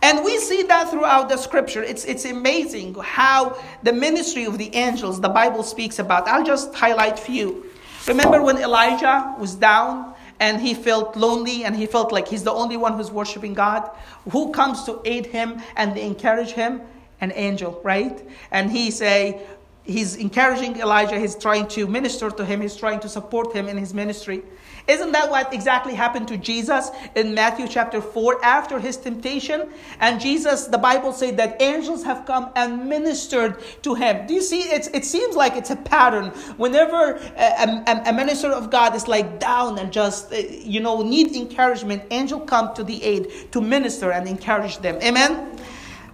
And 0.00 0.24
we 0.24 0.38
see 0.38 0.62
that 0.62 0.90
throughout 0.90 1.28
the 1.28 1.36
scripture. 1.36 1.82
It's, 1.82 2.04
it's 2.04 2.24
amazing 2.24 2.94
how 2.94 3.58
the 3.82 3.92
ministry 3.92 4.44
of 4.44 4.58
the 4.58 4.72
angels 4.76 5.20
the 5.20 5.28
Bible 5.28 5.64
speaks 5.64 5.98
about. 5.98 6.28
I'll 6.28 6.44
just 6.44 6.72
highlight 6.72 7.18
a 7.18 7.22
few. 7.22 7.66
Remember 8.06 8.40
when 8.40 8.58
Elijah 8.58 9.34
was 9.40 9.56
down 9.56 10.14
and 10.38 10.60
he 10.60 10.74
felt 10.74 11.16
lonely 11.16 11.64
and 11.64 11.74
he 11.74 11.86
felt 11.86 12.12
like 12.12 12.28
he's 12.28 12.44
the 12.44 12.52
only 12.52 12.76
one 12.76 12.96
who's 12.96 13.10
worshiping 13.10 13.54
God? 13.54 13.90
Who 14.30 14.52
comes 14.52 14.84
to 14.84 15.00
aid 15.04 15.26
him 15.26 15.60
and 15.74 15.98
encourage 15.98 16.52
him? 16.52 16.80
An 17.24 17.32
angel, 17.34 17.80
right? 17.82 18.16
And 18.50 18.70
he 18.70 18.90
say, 18.90 19.42
he's 19.84 20.16
encouraging 20.16 20.78
Elijah, 20.78 21.18
he's 21.18 21.34
trying 21.34 21.66
to 21.68 21.86
minister 21.86 22.30
to 22.30 22.44
him, 22.44 22.60
he's 22.60 22.76
trying 22.76 23.00
to 23.00 23.08
support 23.08 23.52
him 23.52 23.68
in 23.68 23.76
his 23.76 23.92
ministry. 23.92 24.42
Isn't 24.86 25.12
that 25.12 25.30
what 25.30 25.54
exactly 25.54 25.94
happened 25.94 26.28
to 26.28 26.36
Jesus 26.36 26.90
in 27.14 27.32
Matthew 27.32 27.66
chapter 27.68 28.02
4 28.02 28.44
after 28.44 28.78
his 28.78 28.98
temptation? 28.98 29.70
And 29.98 30.20
Jesus, 30.20 30.66
the 30.66 30.76
Bible 30.76 31.12
said 31.12 31.38
that 31.38 31.60
angels 31.62 32.04
have 32.04 32.26
come 32.26 32.50
and 32.54 32.86
ministered 32.86 33.62
to 33.82 33.94
him. 33.94 34.26
Do 34.26 34.34
you 34.34 34.42
see? 34.42 34.60
It's, 34.60 34.88
it 34.88 35.06
seems 35.06 35.36
like 35.36 35.56
it's 35.56 35.70
a 35.70 35.76
pattern. 35.76 36.26
Whenever 36.58 37.14
a, 37.14 37.82
a, 37.86 38.02
a 38.06 38.12
minister 38.12 38.52
of 38.52 38.70
God 38.70 38.94
is 38.94 39.08
like 39.08 39.40
down 39.40 39.78
and 39.78 39.90
just, 39.90 40.30
uh, 40.32 40.36
you 40.36 40.80
know, 40.80 41.00
need 41.00 41.34
encouragement, 41.34 42.02
angel 42.10 42.40
come 42.40 42.74
to 42.74 42.84
the 42.84 43.02
aid 43.02 43.52
to 43.52 43.62
minister 43.62 44.12
and 44.12 44.28
encourage 44.28 44.78
them. 44.78 45.00
Amen? 45.02 45.53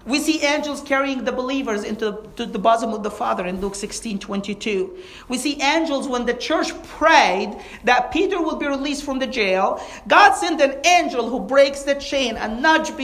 We 0.07 0.19
see 0.19 0.41
angels 0.41 0.81
carrying 0.81 1.25
the 1.25 1.33
believers 1.33 1.85
into 1.85 2.23
the, 2.37 2.47
the 2.47 2.59
bosom 2.59 2.95
of 2.95 3.03
the 3.03 3.11
Father 3.11 3.45
in 3.45 3.61
Luke 3.61 3.75
16 3.75 4.19
22. 4.19 4.97
We 5.29 5.37
see 5.37 5.61
angels 5.61 6.09
when 6.09 6.25
the 6.25 6.33
church 6.33 6.71
prayed 6.85 7.61
that 7.85 8.11
Peter 8.11 8.41
will 8.41 8.57
be 8.57 8.67
released 8.67 9.05
from 9.05 9.19
the 9.19 9.27
jail. 9.27 9.79
God 10.09 10.33
sent 10.33 10.59
an 10.63 10.81
angel 10.87 11.29
who 11.29 11.39
breaks 11.39 11.83
the 11.83 11.97
chain 11.97 12.39
and 12.39 12.63
nudge 12.63 12.97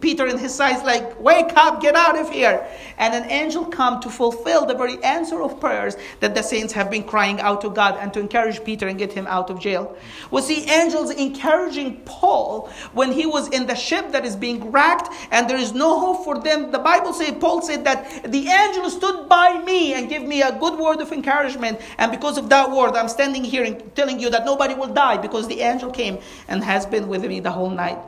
Peter 0.00 0.28
in 0.28 0.38
his 0.38 0.54
sides, 0.54 0.84
like, 0.84 1.18
Wake 1.18 1.56
up, 1.56 1.80
get 1.80 1.96
out 1.96 2.16
of 2.16 2.30
here. 2.30 2.64
And 2.98 3.14
an 3.14 3.28
angel 3.30 3.64
come 3.64 4.00
to 4.02 4.08
fulfill 4.08 4.64
the 4.64 4.74
very 4.74 5.02
answer 5.02 5.42
of 5.42 5.58
prayers 5.58 5.96
that 6.20 6.36
the 6.36 6.42
saints 6.42 6.72
have 6.72 6.88
been 6.88 7.02
crying 7.02 7.40
out 7.40 7.62
to 7.62 7.70
God 7.70 7.96
and 7.98 8.12
to 8.12 8.20
encourage 8.20 8.62
Peter 8.62 8.86
and 8.86 8.96
get 8.96 9.12
him 9.12 9.26
out 9.26 9.50
of 9.50 9.58
jail. 9.58 9.96
We 10.30 10.40
see 10.40 10.70
angels 10.70 11.10
encouraging 11.10 12.02
Paul 12.04 12.70
when 12.92 13.10
he 13.10 13.26
was 13.26 13.48
in 13.48 13.66
the 13.66 13.74
ship 13.74 14.12
that 14.12 14.24
is 14.24 14.36
being 14.36 14.70
wrecked 14.70 15.08
and 15.32 15.50
there 15.50 15.58
is 15.58 15.72
no 15.72 15.98
hope 15.98 16.24
for 16.24 16.44
them, 16.44 16.53
the 16.62 16.78
Bible 16.78 17.12
said, 17.12 17.40
Paul 17.40 17.62
said 17.62 17.84
that 17.84 18.30
the 18.30 18.48
angel 18.48 18.88
stood 18.90 19.28
by 19.28 19.58
me 19.62 19.94
and 19.94 20.08
gave 20.08 20.22
me 20.22 20.42
a 20.42 20.52
good 20.52 20.78
word 20.78 21.00
of 21.00 21.12
encouragement. 21.12 21.80
And 21.98 22.10
because 22.10 22.38
of 22.38 22.48
that 22.48 22.70
word, 22.70 22.96
I'm 22.96 23.08
standing 23.08 23.44
here 23.44 23.64
and 23.64 23.94
telling 23.94 24.20
you 24.20 24.30
that 24.30 24.44
nobody 24.44 24.74
will 24.74 24.92
die 24.92 25.18
because 25.18 25.48
the 25.48 25.60
angel 25.60 25.90
came 25.90 26.18
and 26.48 26.62
has 26.64 26.86
been 26.86 27.08
with 27.08 27.24
me 27.24 27.40
the 27.40 27.50
whole 27.50 27.70
night. 27.70 27.98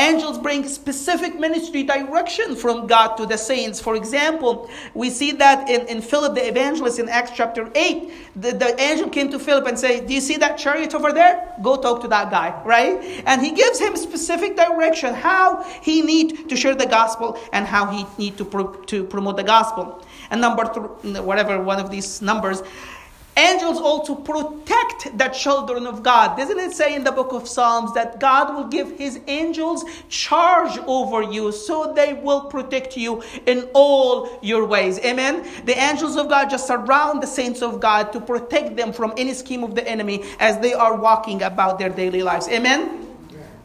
Angels 0.00 0.38
bring 0.38 0.66
specific 0.66 1.38
ministry 1.38 1.82
direction 1.82 2.56
from 2.56 2.86
God 2.86 3.16
to 3.16 3.26
the 3.26 3.36
saints. 3.36 3.78
For 3.80 3.96
example, 3.96 4.70
we 4.94 5.10
see 5.10 5.32
that 5.32 5.68
in, 5.68 5.86
in 5.88 6.00
Philip 6.00 6.34
the 6.34 6.48
evangelist 6.48 6.98
in 6.98 7.10
Acts 7.10 7.32
chapter 7.34 7.70
8. 7.74 8.10
The, 8.34 8.52
the 8.52 8.80
angel 8.80 9.10
came 9.10 9.30
to 9.30 9.38
Philip 9.38 9.66
and 9.66 9.78
said, 9.78 10.06
Do 10.06 10.14
you 10.14 10.22
see 10.22 10.38
that 10.38 10.56
chariot 10.56 10.94
over 10.94 11.12
there? 11.12 11.54
Go 11.60 11.76
talk 11.76 12.00
to 12.00 12.08
that 12.08 12.30
guy, 12.30 12.62
right? 12.64 13.22
And 13.26 13.42
he 13.42 13.52
gives 13.52 13.78
him 13.78 13.94
specific 13.94 14.56
direction 14.56 15.12
how 15.12 15.64
he 15.82 16.00
need 16.00 16.48
to 16.48 16.56
share 16.56 16.74
the 16.74 16.86
gospel 16.86 17.38
and 17.52 17.66
how 17.66 17.84
he 17.90 18.06
need 18.16 18.38
to, 18.38 18.46
pro- 18.46 18.72
to 18.84 19.04
promote 19.04 19.36
the 19.36 19.44
gospel. 19.44 20.02
And 20.30 20.40
number 20.40 20.64
three, 20.64 21.20
whatever 21.20 21.62
one 21.62 21.78
of 21.78 21.90
these 21.90 22.22
numbers, 22.22 22.62
Angels 23.40 23.80
also 23.80 24.14
protect 24.14 25.16
the 25.16 25.28
children 25.28 25.86
of 25.86 26.02
God. 26.02 26.36
Doesn't 26.36 26.58
it 26.58 26.72
say 26.72 26.94
in 26.94 27.04
the 27.04 27.12
book 27.12 27.32
of 27.32 27.48
Psalms 27.48 27.94
that 27.94 28.20
God 28.20 28.54
will 28.54 28.68
give 28.68 28.98
his 28.98 29.18
angels 29.28 29.82
charge 30.10 30.78
over 30.86 31.22
you 31.22 31.50
so 31.50 31.94
they 31.94 32.12
will 32.12 32.42
protect 32.42 32.98
you 32.98 33.22
in 33.46 33.66
all 33.72 34.38
your 34.42 34.66
ways? 34.66 34.98
Amen. 34.98 35.48
The 35.64 35.72
angels 35.72 36.16
of 36.16 36.28
God 36.28 36.50
just 36.50 36.66
surround 36.66 37.22
the 37.22 37.26
saints 37.26 37.62
of 37.62 37.80
God 37.80 38.12
to 38.12 38.20
protect 38.20 38.76
them 38.76 38.92
from 38.92 39.14
any 39.16 39.32
scheme 39.32 39.64
of 39.64 39.74
the 39.74 39.88
enemy 39.88 40.22
as 40.38 40.58
they 40.58 40.74
are 40.74 40.94
walking 40.94 41.42
about 41.42 41.78
their 41.78 41.88
daily 41.88 42.22
lives. 42.22 42.46
Amen. 42.48 43.06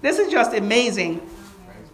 This 0.01 0.19
is 0.19 0.31
just 0.31 0.53
amazing. 0.53 1.19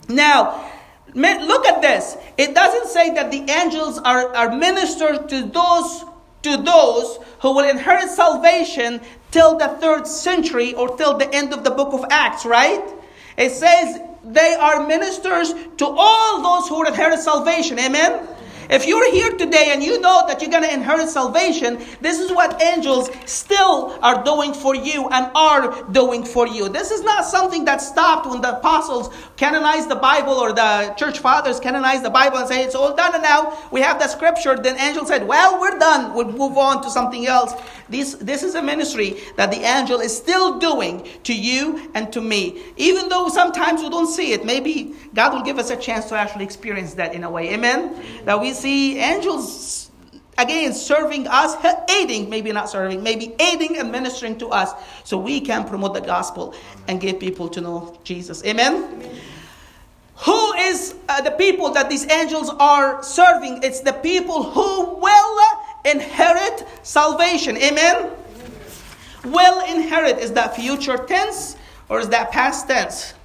Now, 0.08 0.72
look 1.16 1.66
at 1.66 1.82
this. 1.82 2.16
It 2.38 2.54
doesn't 2.54 2.90
say 2.90 3.16
that 3.16 3.32
the 3.32 3.42
angels 3.52 3.98
are, 3.98 4.36
are 4.36 4.56
ministered 4.56 5.30
to 5.30 5.44
those 5.48 6.06
to 6.44 6.58
those 6.58 7.20
who 7.42 7.56
will 7.56 7.70
inherit 7.70 8.10
salvation 8.10 9.02
till 9.32 9.58
the 9.58 9.68
third 9.80 10.08
century 10.08 10.74
or 10.74 10.96
till 10.98 11.18
the 11.18 11.34
end 11.34 11.54
of 11.54 11.64
the 11.64 11.72
book 11.72 11.94
of 11.94 12.06
Acts, 12.10 12.46
right? 12.46 12.84
It 13.38 13.52
says 13.52 14.00
they 14.24 14.56
are 14.60 14.88
ministers 14.88 15.54
to 15.78 15.86
all 15.86 16.42
those 16.42 16.70
who 16.70 16.80
will 16.80 16.88
inherit 16.88 17.20
salvation. 17.20 17.80
Amen? 17.80 18.28
If 18.72 18.88
you're 18.88 19.12
here 19.12 19.32
today 19.32 19.72
and 19.74 19.84
you 19.84 20.00
know 20.00 20.24
that 20.28 20.42
you're 20.42 20.50
going 20.50 20.64
to 20.64 20.74
inherit 20.74 21.10
salvation, 21.10 21.84
this 22.00 22.20
is 22.20 22.32
what 22.32 22.62
angels 22.64 23.10
still 23.26 24.00
are 24.02 24.24
doing 24.24 24.54
for 24.54 24.74
you 24.74 25.10
and 25.10 25.30
are 25.36 25.84
doing 25.92 26.24
for 26.24 26.48
you. 26.48 26.70
This 26.70 26.90
is 26.90 27.04
not 27.04 27.26
something 27.26 27.66
that 27.66 27.82
stopped 27.82 28.30
when 28.30 28.40
the 28.40 28.58
apostles 28.58 29.14
canonized 29.36 29.90
the 29.90 29.98
Bible 29.98 30.36
or 30.36 30.54
the 30.54 30.94
church 30.98 31.20
fathers 31.20 31.60
canonized 31.60 32.06
the 32.06 32.10
Bible 32.10 32.38
and 32.38 32.48
say 32.48 32.64
it's 32.64 32.74
all 32.74 32.96
done 32.96 33.14
and 33.14 33.24
now 33.24 33.60
we 33.72 33.82
have 33.82 34.00
the 34.00 34.08
scripture. 34.08 34.56
Then 34.56 34.80
angel 34.80 35.06
said, 35.06 35.28
well, 35.28 35.60
we're 35.60 35.78
done. 35.78 36.16
We'll 36.16 36.32
move 36.32 36.58
on 36.58 36.82
to 36.84 36.90
something 36.90 37.28
else. 37.28 37.54
This, 37.90 38.14
this 38.16 38.42
is 38.42 38.56
a 38.56 38.64
ministry 38.64 39.18
that 39.36 39.52
the 39.52 39.60
angel 39.60 40.00
is 40.00 40.16
still 40.16 40.60
doing 40.60 41.06
to 41.24 41.36
you 41.36 41.92
and 41.94 42.14
to 42.14 42.22
me. 42.22 42.64
Even 42.78 43.10
though 43.10 43.28
sometimes 43.28 43.82
we 43.82 43.90
don't 43.90 44.08
see 44.08 44.32
it, 44.32 44.46
maybe 44.46 44.96
God 45.14 45.34
will 45.34 45.44
give 45.44 45.60
us 45.60 45.72
a 45.72 45.76
chance 45.76 46.06
to 46.06 46.16
actually 46.16 46.46
experience 46.46 46.94
that 46.94 47.14
in 47.14 47.26
a 47.26 47.30
way. 47.30 47.54
Amen? 47.54 48.02
That 48.24 48.40
we 48.40 48.54
see 48.62 48.98
angels 49.00 49.92
again 50.38 50.74
serving 50.74 51.28
us, 51.28 51.56
aiding, 51.90 52.30
maybe 52.30 52.52
not 52.52 52.70
serving, 52.70 53.04
maybe 53.04 53.36
aiding 53.40 53.78
and 53.78 53.92
ministering 53.92 54.38
to 54.40 54.48
us 54.50 54.72
so 55.04 55.18
we 55.18 55.42
can 55.42 55.68
promote 55.68 55.94
the 55.94 56.02
gospel 56.02 56.54
and 56.88 57.00
get 57.00 57.20
people 57.20 57.48
to 57.50 57.62
know 57.62 57.98
Jesus. 58.04 58.44
Amen? 58.46 58.84
Amen. 58.84 59.20
Who 60.26 60.54
is 60.54 60.96
uh, 61.10 61.22
the 61.22 61.32
people 61.32 61.72
that 61.72 61.90
these 61.90 62.08
angels 62.10 62.50
are 62.60 63.02
serving? 63.02 63.62
It's 63.64 63.82
the 63.82 63.94
people 63.94 64.44
who 64.44 64.96
will 64.96 65.40
inherit 65.84 66.68
salvation. 66.84 67.58
Amen? 67.58 68.12
Will 69.26 69.66
inherit. 69.66 70.20
Is 70.20 70.32
that 70.34 70.56
future 70.56 70.98
tense 70.98 71.58
or 71.90 72.00
is 72.00 72.10
that 72.10 72.32
past 72.32 72.68
tense? 72.68 73.16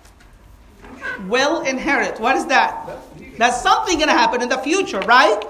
Will 1.29 1.63
inherit. 1.63 2.19
What 2.19 2.37
is 2.37 2.47
that? 2.47 2.99
That's 3.37 3.61
something 3.63 3.97
going 3.97 4.09
to 4.09 4.15
happen 4.15 4.43
in 4.43 4.49
the 4.49 4.59
future, 4.59 5.01
right? 5.01 5.43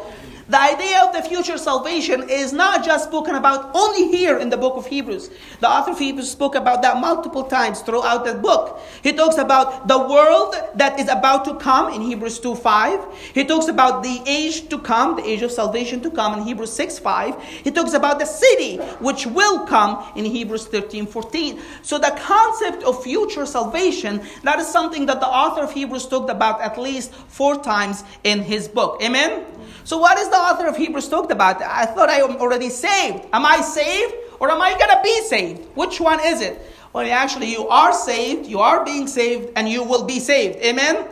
The 0.48 0.61
idea 0.61 1.02
of 1.02 1.12
the 1.12 1.22
future 1.22 1.59
salvation 1.59 2.30
is 2.30 2.52
not 2.52 2.85
just 2.85 3.06
spoken 3.09 3.35
about 3.35 3.74
only 3.74 4.06
here 4.16 4.38
in 4.38 4.48
the 4.48 4.56
book 4.56 4.76
of 4.76 4.87
Hebrews. 4.87 5.28
The 5.59 5.68
author 5.68 5.90
of 5.90 5.98
Hebrews 5.98 6.30
spoke 6.30 6.54
about 6.54 6.82
that 6.82 7.00
multiple 7.00 7.44
times 7.44 7.80
throughout 7.80 8.24
the 8.24 8.35
book. 8.35 8.80
He 9.02 9.12
talks 9.12 9.38
about 9.38 9.88
the 9.88 9.98
world 9.98 10.54
that 10.76 11.00
is 11.00 11.09
about 11.09 11.44
to 11.46 11.56
come 11.56 11.92
in 11.92 12.00
Hebrews 12.00 12.38
2 12.38 12.54
5. 12.54 13.32
He 13.35 13.44
talks 13.44 13.66
about 13.66 14.04
the 14.04 14.22
age 14.24 14.68
to 14.68 14.78
come, 14.78 15.16
the 15.16 15.26
age 15.26 15.42
of 15.42 15.50
salvation 15.50 16.00
to 16.02 16.11
come 16.12 16.38
in 16.38 16.46
Hebrews 16.46 16.72
6 16.74 17.00
5. 17.00 17.42
He 17.42 17.72
talks 17.72 17.94
about 17.94 18.20
the 18.20 18.26
city 18.26 18.76
which 19.00 19.26
will 19.26 19.66
come 19.66 20.04
in 20.14 20.24
Hebrews 20.24 20.66
13 20.68 21.06
14. 21.06 21.61
So 21.82 21.98
the 21.98 22.16
concept 22.20 22.85
of 22.85 23.02
future 23.02 23.46
salvation, 23.46 24.22
that 24.44 24.61
is 24.61 24.68
something 24.68 25.06
that 25.06 25.18
the 25.18 25.26
author 25.26 25.62
of 25.62 25.72
Hebrews 25.72 26.06
talked 26.06 26.30
about 26.30 26.61
at 26.61 26.78
least 26.78 27.12
four 27.12 27.61
times 27.61 28.04
in 28.22 28.42
his 28.42 28.68
book. 28.68 29.02
Amen? 29.02 29.55
So, 29.87 29.99
what 29.99 30.18
is 30.18 30.29
the 30.29 30.37
author 30.37 30.66
of 30.66 30.77
Hebrews 30.77 31.09
talked 31.09 31.31
about? 31.31 31.62
I 31.62 31.87
thought 31.87 32.09
I 32.09 32.18
am 32.18 32.38
already 32.38 32.70
saved. 32.70 33.25
Am 33.33 33.46
I 33.46 33.61
saved 33.61 34.14
or 34.40 34.51
am 34.51 34.61
I 34.61 34.70
going 34.70 34.90
to 34.90 35.01
be 35.01 35.22
saved? 35.22 35.64
Which 35.77 36.01
one 36.01 36.18
is 36.25 36.40
it? 36.40 36.61
Well, 36.92 37.09
actually, 37.09 37.53
you 37.53 37.68
are 37.68 37.92
saved, 37.92 38.49
you 38.49 38.59
are 38.59 38.85
being 38.85 39.07
saved, 39.07 39.53
and 39.55 39.68
you 39.68 39.85
will 39.85 40.03
be 40.03 40.18
saved. 40.18 40.57
Amen? 40.57 41.07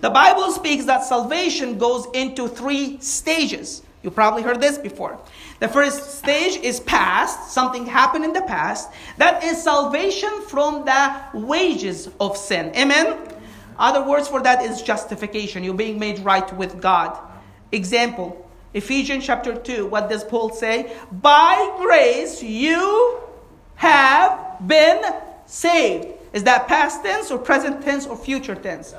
The 0.00 0.10
Bible 0.10 0.52
speaks 0.52 0.84
that 0.84 1.02
salvation 1.02 1.76
goes 1.76 2.06
into 2.14 2.46
three 2.46 3.00
stages. 3.00 3.82
You 4.04 4.12
probably 4.12 4.44
heard 4.44 4.60
this 4.60 4.78
before. 4.78 5.18
The 5.58 5.66
first 5.66 6.18
stage 6.20 6.56
is 6.58 6.78
past, 6.78 7.50
something 7.50 7.84
happened 7.84 8.24
in 8.24 8.32
the 8.32 8.42
past. 8.42 8.90
That 9.16 9.42
is 9.42 9.60
salvation 9.60 10.42
from 10.42 10.84
the 10.84 11.20
wages 11.34 12.08
of 12.20 12.36
sin. 12.36 12.70
Amen? 12.76 13.18
Other 13.76 14.06
words 14.06 14.28
for 14.28 14.40
that 14.42 14.62
is 14.62 14.82
justification. 14.82 15.64
You're 15.64 15.74
being 15.74 15.98
made 15.98 16.20
right 16.20 16.56
with 16.56 16.80
God. 16.80 17.26
Example, 17.72 18.48
Ephesians 18.74 19.24
chapter 19.26 19.54
2, 19.54 19.86
what 19.86 20.08
does 20.08 20.24
Paul 20.24 20.50
say? 20.50 20.96
By 21.10 21.76
grace 21.78 22.42
you 22.42 23.20
have 23.76 24.58
been 24.66 25.02
saved. 25.46 26.08
Is 26.32 26.44
that 26.44 26.68
past 26.68 27.02
tense 27.02 27.30
or 27.30 27.38
present 27.38 27.82
tense 27.82 28.06
or 28.06 28.16
future 28.16 28.54
tense? 28.54 28.94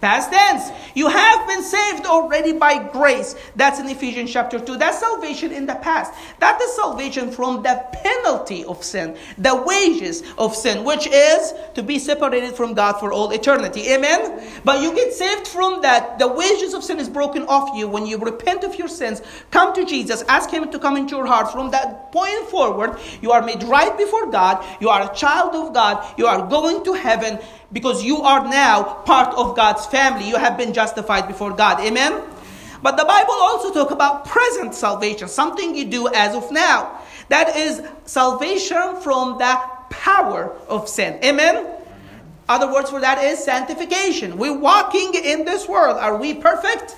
Past 0.00 0.30
tense. 0.30 0.70
You 0.94 1.08
have 1.08 1.48
been 1.48 1.62
saved 1.64 2.06
already 2.06 2.52
by 2.52 2.86
grace. 2.88 3.34
That's 3.56 3.80
in 3.80 3.88
Ephesians 3.88 4.32
chapter 4.32 4.60
2. 4.60 4.76
That's 4.76 5.00
salvation 5.00 5.50
in 5.50 5.66
the 5.66 5.74
past. 5.74 6.12
That 6.38 6.60
is 6.62 6.76
salvation 6.76 7.32
from 7.32 7.64
the 7.64 7.84
penalty 7.92 8.64
of 8.64 8.84
sin, 8.84 9.16
the 9.38 9.56
wages 9.56 10.22
of 10.38 10.54
sin, 10.54 10.84
which 10.84 11.08
is 11.08 11.52
to 11.74 11.82
be 11.82 11.98
separated 11.98 12.54
from 12.54 12.74
God 12.74 13.00
for 13.00 13.12
all 13.12 13.32
eternity. 13.32 13.90
Amen? 13.92 14.40
But 14.64 14.82
you 14.82 14.94
get 14.94 15.12
saved 15.12 15.48
from 15.48 15.82
that. 15.82 16.20
The 16.20 16.28
wages 16.28 16.74
of 16.74 16.84
sin 16.84 17.00
is 17.00 17.08
broken 17.08 17.42
off 17.46 17.76
you 17.76 17.88
when 17.88 18.06
you 18.06 18.18
repent 18.18 18.62
of 18.62 18.76
your 18.76 18.88
sins, 18.88 19.20
come 19.50 19.74
to 19.74 19.84
Jesus, 19.84 20.22
ask 20.28 20.48
Him 20.48 20.70
to 20.70 20.78
come 20.78 20.96
into 20.96 21.16
your 21.16 21.26
heart. 21.26 21.50
From 21.50 21.72
that 21.72 22.12
point 22.12 22.48
forward, 22.50 22.98
you 23.20 23.32
are 23.32 23.42
made 23.42 23.64
right 23.64 23.96
before 23.98 24.30
God. 24.30 24.64
You 24.80 24.90
are 24.90 25.10
a 25.10 25.14
child 25.14 25.56
of 25.56 25.74
God. 25.74 26.06
You 26.16 26.28
are 26.28 26.46
going 26.48 26.84
to 26.84 26.92
heaven 26.92 27.40
because 27.72 28.02
you 28.02 28.22
are 28.22 28.48
now 28.48 28.82
part 29.04 29.34
of 29.34 29.56
God's 29.56 29.86
family. 29.86 30.28
You 30.28 30.36
have 30.36 30.56
been 30.56 30.72
justified 30.72 31.28
before 31.28 31.52
God. 31.52 31.80
Amen? 31.80 32.22
But 32.82 32.96
the 32.96 33.04
Bible 33.04 33.32
also 33.32 33.72
talk 33.72 33.90
about 33.90 34.24
present 34.24 34.74
salvation, 34.74 35.28
something 35.28 35.74
you 35.74 35.86
do 35.86 36.08
as 36.08 36.34
of 36.34 36.50
now. 36.52 37.00
That 37.28 37.56
is 37.56 37.82
salvation 38.04 39.00
from 39.00 39.38
the 39.38 39.60
power 39.90 40.56
of 40.68 40.88
sin. 40.88 41.18
Amen? 41.24 41.66
Other 42.48 42.72
words 42.72 42.88
for 42.88 43.00
that 43.00 43.22
is 43.22 43.44
sanctification. 43.44 44.38
We're 44.38 44.58
walking 44.58 45.14
in 45.14 45.44
this 45.44 45.68
world. 45.68 45.98
Are 45.98 46.16
we 46.16 46.34
perfect? 46.34 46.96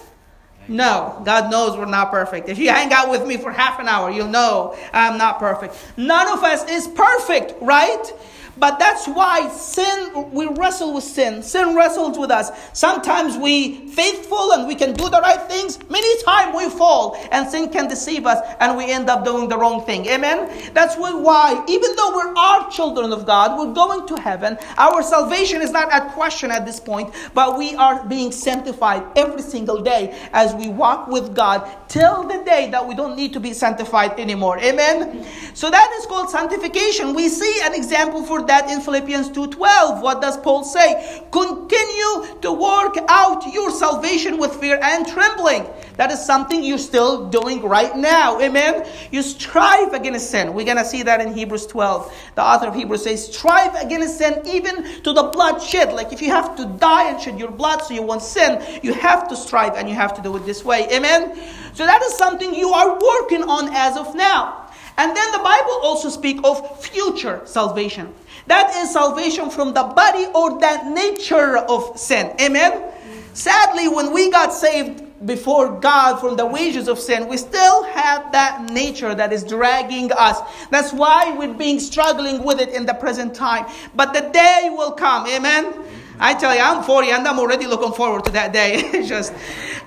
No, 0.69 1.21
God 1.25 1.51
knows 1.51 1.77
we're 1.77 1.87
not 1.87 2.13
perfect. 2.13 2.49
If 2.49 2.59
you 2.59 2.69
hang 2.69 2.93
out 2.93 3.11
with 3.11 3.27
me 3.27 3.37
for 3.37 3.51
half 3.51 3.81
an 3.81 3.89
hour, 3.89 4.11
you'll 4.11 4.29
know 4.29 4.77
I'm 4.93 5.19
not 5.19 5.41
perfect. 5.41 5.75
None 5.97 6.29
of 6.29 6.45
us 6.45 6.69
is 6.71 6.87
perfect, 6.87 7.61
right? 7.61 8.13
But 8.57 8.79
that's 8.79 9.07
why 9.07 9.49
sin, 9.49 10.31
we 10.33 10.47
wrestle 10.47 10.95
with 10.95 11.05
sin. 11.05 11.43
Sin 11.43 11.75
wrestles 11.75 12.19
with 12.19 12.31
us. 12.31 12.51
Sometimes 12.73 13.37
we 13.37 13.89
faithful 13.89 14.53
and 14.53 14.67
we 14.67 14.75
can 14.75 14.93
do 14.93 15.09
the 15.09 15.21
right 15.21 15.41
things. 15.49 15.79
Many 15.89 16.23
times 16.23 16.57
we 16.57 16.69
fall 16.71 17.17
and 17.33 17.49
sin 17.49 17.71
can 17.71 17.89
deceive 17.89 18.27
us 18.27 18.39
and 18.61 18.77
we 18.77 18.91
end 18.91 19.09
up 19.09 19.25
doing 19.25 19.49
the 19.49 19.57
wrong 19.57 19.85
thing. 19.85 20.07
Amen? 20.07 20.73
That's 20.75 20.97
why, 20.97 21.65
even 21.69 21.97
though 21.97 22.17
we 22.17 22.33
are 22.37 22.71
children 22.71 23.13
of 23.13 23.27
God, 23.27 23.59
we're 23.59 23.75
going 23.75 24.07
to 24.09 24.21
heaven. 24.21 24.59
Our 24.77 25.03
salvation 25.03 25.63
is 25.63 25.71
not 25.71 25.93
at 25.93 26.13
question 26.13 26.51
at 26.51 26.67
this 26.67 26.81
point, 26.81 27.15
but 27.35 27.59
we 27.59 27.75
are 27.77 28.05
being 28.07 28.33
sanctified 28.33 29.05
every 29.17 29.43
single 29.43 29.83
day 29.83 30.17
as 30.33 30.55
we 30.55 30.69
walk 30.69 31.09
with 31.09 31.35
God 31.35 31.69
till 31.89 32.25
the 32.25 32.43
day 32.45 32.71
that 32.71 32.87
we 32.87 32.95
don't 32.95 33.17
need 33.17 33.33
to 33.33 33.41
be 33.41 33.53
sanctified 33.53 34.19
anymore. 34.19 34.59
Amen? 34.59 35.27
So 35.55 35.71
that 35.71 35.97
is 35.99 36.07
called 36.07 36.31
sanctification. 36.31 37.15
We 37.15 37.29
see 37.29 37.61
an 37.65 37.75
example 37.75 38.23
for 38.23 38.40
that 38.49 38.71
in 38.71 38.81
Philippians 38.81 39.31
2:12. 39.31 40.01
What 40.03 40.21
does 40.21 40.37
Paul 40.37 40.65
say? 40.65 41.23
Continue 41.31 42.41
to 42.43 42.53
work 42.53 42.97
out 43.09 43.53
your 43.53 43.71
salvation 43.71 44.39
with 44.39 44.57
fear 44.57 44.79
and 44.83 45.07
trembling. 45.07 45.67
That 45.97 46.11
is 46.11 46.25
something 46.25 46.63
you're 46.65 46.79
still 46.79 47.29
doing 47.29 47.63
right 47.63 47.95
now. 47.97 48.41
Amen. 48.41 48.87
You 49.11 49.23
strive 49.23 49.93
against 49.93 50.31
sin. 50.31 50.55
We're 50.55 50.67
gonna 50.67 50.85
see 50.85 51.03
that 51.03 51.21
in 51.21 51.35
Hebrews 51.35 51.67
12. 51.67 52.13
The 52.35 52.43
author 52.43 52.69
of 52.69 52.75
Hebrews 52.75 53.05
says, 53.05 53.27
strive 53.27 53.75
against 53.75 54.19
sin 54.19 54.41
even 54.47 55.03
to 55.03 55.13
the 55.13 55.25
bloodshed. 55.25 55.93
Like 55.93 56.13
if 56.13 56.23
you 56.23 56.31
have 56.31 56.57
to 56.57 56.65
die 56.65 57.11
and 57.11 57.21
shed 57.21 57.39
your 57.39 57.51
blood 57.51 57.83
so 57.83 57.95
you 57.95 58.03
won't 58.03 58.23
sin, 58.23 58.63
you 58.83 58.95
have 58.95 59.29
to 59.29 59.37
strive 59.37 59.75
and 59.75 59.89
you 59.89 59.95
have 59.95 60.15
to 60.15 60.23
do 60.23 60.35
it 60.37 60.47
this 60.47 60.65
way. 60.65 60.89
Amen. 60.91 61.39
So 61.75 61.85
that 61.87 62.03
is 62.03 62.15
something 62.17 62.55
you 62.55 62.71
are 62.71 62.99
working 62.99 63.43
on 63.43 63.75
as 63.75 63.97
of 63.97 64.15
now. 64.15 64.67
And 64.97 65.17
then 65.17 65.33
the 65.33 65.39
Bible 65.39 65.81
also 65.83 66.09
speak 66.09 66.41
of 66.45 66.83
future 66.83 67.41
salvation. 67.45 68.13
That 68.51 68.75
is 68.75 68.93
salvation 68.93 69.49
from 69.49 69.75
the 69.75 69.85
body 69.85 70.27
or 70.35 70.59
that 70.59 70.89
nature 70.89 71.59
of 71.59 71.97
sin. 71.97 72.35
Amen. 72.41 72.83
Sadly, 73.33 73.87
when 73.87 74.13
we 74.13 74.29
got 74.29 74.53
saved 74.53 75.05
before 75.25 75.79
God 75.79 76.17
from 76.19 76.35
the 76.35 76.45
wages 76.45 76.89
of 76.89 76.99
sin, 76.99 77.29
we 77.29 77.37
still 77.37 77.85
have 77.85 78.33
that 78.33 78.69
nature 78.73 79.15
that 79.15 79.33
is 79.33 79.45
dragging 79.45 80.11
us. 80.11 80.41
That's 80.69 80.93
why 80.93 81.33
we're 81.39 81.55
being 81.55 81.79
struggling 81.79 82.43
with 82.43 82.59
it 82.59 82.71
in 82.71 82.87
the 82.87 82.95
present 82.95 83.37
time. 83.37 83.67
But 83.95 84.15
the 84.15 84.23
day 84.33 84.75
will 84.77 84.95
come. 84.95 85.29
Amen. 85.29 85.73
I 86.19 86.35
tell 86.35 86.53
you, 86.53 86.61
I'm 86.61 86.83
40 86.83 87.09
and 87.09 87.29
I'm 87.29 87.39
already 87.39 87.69
looking 87.69 87.93
forward 87.93 88.25
to 88.25 88.33
that 88.33 88.53
day. 88.53 89.05
Just, 89.07 89.33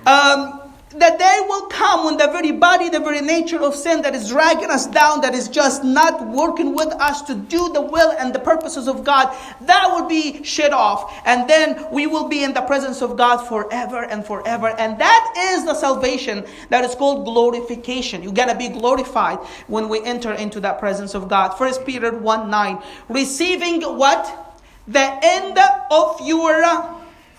um, 0.06 0.63
the 0.94 1.16
day 1.18 1.38
will 1.48 1.66
come 1.66 2.04
when 2.04 2.16
the 2.16 2.28
very 2.28 2.52
body, 2.52 2.88
the 2.88 3.00
very 3.00 3.20
nature 3.20 3.60
of 3.60 3.74
sin 3.74 4.02
that 4.02 4.14
is 4.14 4.28
dragging 4.28 4.70
us 4.70 4.86
down, 4.86 5.20
that 5.22 5.34
is 5.34 5.48
just 5.48 5.82
not 5.82 6.28
working 6.28 6.74
with 6.74 6.88
us 7.00 7.22
to 7.22 7.34
do 7.34 7.72
the 7.72 7.80
will 7.80 8.12
and 8.12 8.32
the 8.32 8.38
purposes 8.38 8.86
of 8.86 9.02
God, 9.02 9.34
that 9.62 9.88
will 9.90 10.08
be 10.08 10.44
shed 10.44 10.72
off. 10.72 11.12
And 11.26 11.50
then 11.50 11.84
we 11.90 12.06
will 12.06 12.28
be 12.28 12.44
in 12.44 12.54
the 12.54 12.62
presence 12.62 13.02
of 13.02 13.16
God 13.16 13.38
forever 13.38 14.04
and 14.04 14.24
forever. 14.24 14.68
And 14.78 14.96
that 15.00 15.34
is 15.54 15.64
the 15.64 15.74
salvation 15.74 16.46
that 16.70 16.84
is 16.84 16.94
called 16.94 17.24
glorification. 17.24 18.22
You 18.22 18.30
gotta 18.32 18.56
be 18.56 18.68
glorified 18.68 19.38
when 19.66 19.88
we 19.88 20.00
enter 20.04 20.32
into 20.32 20.60
that 20.60 20.78
presence 20.78 21.14
of 21.14 21.28
God. 21.28 21.58
First 21.58 21.84
Peter 21.84 22.16
1 22.16 22.50
9. 22.50 22.82
Receiving 23.08 23.82
what? 23.82 24.40
The 24.86 25.18
end 25.22 25.58
of 25.90 26.20
your 26.20 26.62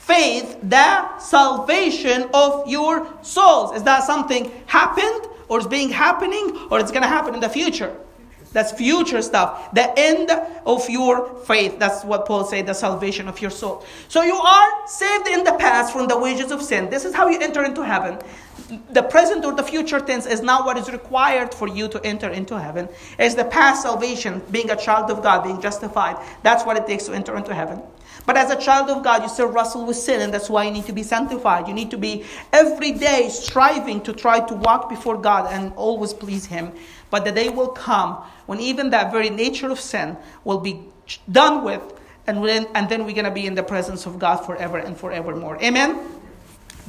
faith 0.06 0.58
the 0.62 1.18
salvation 1.18 2.30
of 2.34 2.68
your 2.68 3.08
souls. 3.24 3.76
Is 3.76 3.84
that 3.84 4.04
something 4.04 4.52
happened 4.68 5.28
or 5.48 5.60
is 5.60 5.68
being 5.68 5.90
happening 5.90 6.68
or 6.70 6.80
it's 6.80 6.92
going 6.92 7.02
to 7.02 7.08
happen 7.08 7.34
in 7.34 7.40
the 7.40 7.50
future? 7.50 7.96
That's 8.56 8.72
future 8.72 9.22
stuff. 9.22 9.74
The 9.74 9.94
end 10.00 10.32
of 10.66 10.90
your 10.90 11.36
faith. 11.44 11.78
That's 11.78 12.06
what 12.06 12.26
Paul 12.26 12.46
said, 12.46 12.68
the 12.68 12.74
salvation 12.74 13.28
of 13.28 13.42
your 13.42 13.52
soul. 13.52 13.84
So 14.08 14.22
you 14.22 14.36
are 14.36 14.88
saved 14.88 15.28
in 15.28 15.44
the 15.44 15.54
past 15.54 15.92
from 15.92 16.08
the 16.08 16.18
wages 16.18 16.52
of 16.52 16.62
sin. 16.62 16.90
This 16.90 17.04
is 17.04 17.14
how 17.14 17.28
you 17.28 17.38
enter 17.42 17.66
into 17.66 17.84
heaven. 17.84 18.18
The 18.92 19.04
present 19.04 19.44
or 19.44 19.54
the 19.54 19.64
future 19.64 20.00
tense 20.00 20.26
is 20.26 20.42
not 20.42 20.66
what 20.66 20.78
is 20.78 20.90
required 20.90 21.54
for 21.54 21.68
you 21.68 21.90
to 21.90 22.04
enter 22.06 22.30
into 22.30 22.58
heaven. 22.58 22.88
It's 23.20 23.36
the 23.36 23.44
past 23.44 23.84
salvation, 23.84 24.42
being 24.52 24.72
a 24.72 24.78
child 24.78 25.12
of 25.12 25.22
God, 25.22 25.44
being 25.44 25.60
justified. 25.60 26.16
That's 26.42 26.64
what 26.64 26.78
it 26.78 26.88
takes 26.88 27.04
to 27.08 27.14
enter 27.14 27.36
into 27.36 27.54
heaven. 27.54 27.82
But 28.26 28.38
as 28.38 28.50
a 28.50 28.56
child 28.56 28.90
of 28.90 29.04
God, 29.04 29.22
you 29.22 29.30
still 29.30 29.48
wrestle 29.48 29.86
with 29.86 29.98
sin, 29.98 30.22
and 30.22 30.34
that's 30.34 30.50
why 30.50 30.64
you 30.66 30.72
need 30.72 30.86
to 30.86 30.94
be 30.94 31.04
sanctified. 31.04 31.68
You 31.68 31.74
need 31.74 31.92
to 31.92 31.98
be 31.98 32.26
every 32.52 32.92
day 32.92 33.30
striving 33.30 34.02
to 34.02 34.14
try 34.14 34.40
to 34.40 34.56
walk 34.56 34.90
before 34.90 35.18
God 35.18 35.52
and 35.54 35.72
always 35.76 36.14
please 36.14 36.46
Him. 36.46 36.72
But 37.12 37.24
the 37.24 37.32
day 37.32 37.50
will 37.50 37.70
come 37.70 38.16
when 38.48 38.60
even 38.60 38.90
that 38.90 39.12
very 39.12 39.30
nature 39.30 39.70
of 39.70 39.80
sin 39.80 40.18
will 40.44 40.60
be 40.60 40.82
done 41.32 41.64
with, 41.64 41.84
and, 42.26 42.42
when, 42.42 42.66
and 42.74 42.90
then 42.90 43.06
we're 43.06 43.14
going 43.14 43.26
to 43.26 43.32
be 43.32 43.46
in 43.46 43.54
the 43.54 43.64
presence 43.64 44.08
of 44.08 44.18
God 44.18 44.38
forever 44.38 44.80
and 44.80 44.98
forevermore. 44.98 45.62
Amen? 45.62 46.00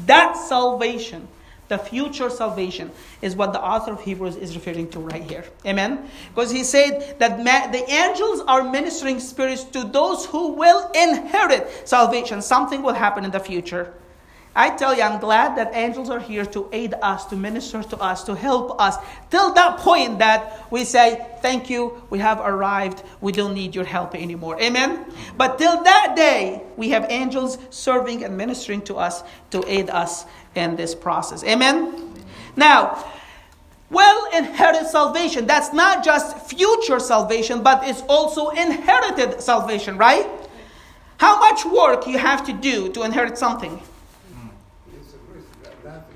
That 0.06 0.36
salvation 0.36 1.28
the 1.68 1.78
future 1.78 2.30
salvation 2.30 2.90
is 3.22 3.34
what 3.34 3.52
the 3.52 3.60
author 3.60 3.92
of 3.92 4.00
Hebrews 4.00 4.36
is 4.36 4.54
referring 4.54 4.88
to 4.90 5.00
right 5.00 5.22
here. 5.22 5.44
Amen? 5.64 6.08
Because 6.34 6.50
he 6.50 6.62
said 6.62 7.18
that 7.18 7.38
ma- 7.38 7.70
the 7.70 7.88
angels 7.90 8.40
are 8.46 8.62
ministering 8.62 9.18
spirits 9.20 9.64
to 9.64 9.84
those 9.84 10.26
who 10.26 10.52
will 10.52 10.90
inherit 10.94 11.88
salvation. 11.88 12.40
Something 12.42 12.82
will 12.82 12.94
happen 12.94 13.24
in 13.24 13.30
the 13.30 13.40
future. 13.40 13.94
I 14.56 14.70
tell 14.70 14.96
you, 14.96 15.02
I'm 15.02 15.20
glad 15.20 15.54
that 15.58 15.74
angels 15.74 16.08
are 16.08 16.18
here 16.18 16.46
to 16.46 16.66
aid 16.72 16.94
us, 17.02 17.26
to 17.26 17.36
minister 17.36 17.82
to 17.82 17.96
us, 17.98 18.24
to 18.24 18.34
help 18.34 18.80
us, 18.80 18.96
till 19.30 19.52
that 19.52 19.76
point 19.80 20.18
that 20.20 20.66
we 20.72 20.84
say, 20.84 21.26
Thank 21.42 21.68
you, 21.68 22.02
we 22.08 22.20
have 22.20 22.40
arrived, 22.40 23.02
we 23.20 23.32
don't 23.32 23.52
need 23.52 23.74
your 23.74 23.84
help 23.84 24.14
anymore. 24.14 24.58
Amen? 24.58 25.12
But 25.36 25.58
till 25.58 25.84
that 25.84 26.14
day, 26.16 26.62
we 26.78 26.88
have 26.88 27.06
angels 27.10 27.58
serving 27.68 28.24
and 28.24 28.34
ministering 28.38 28.80
to 28.82 28.96
us 28.96 29.22
to 29.50 29.62
aid 29.70 29.90
us 29.90 30.24
in 30.56 30.76
this 30.76 30.94
process. 30.94 31.44
Amen? 31.44 32.24
Now, 32.56 33.04
well 33.90 34.28
inherited 34.34 34.86
salvation, 34.88 35.46
that's 35.46 35.72
not 35.72 36.04
just 36.04 36.48
future 36.48 36.98
salvation, 36.98 37.62
but 37.62 37.86
it's 37.86 38.02
also 38.02 38.50
inherited 38.50 39.40
salvation, 39.40 39.96
right? 39.96 40.26
How 41.18 41.38
much 41.38 41.64
work 41.64 42.06
you 42.06 42.18
have 42.18 42.44
to 42.46 42.52
do 42.52 42.90
to 42.92 43.02
inherit 43.02 43.38
something? 43.38 43.80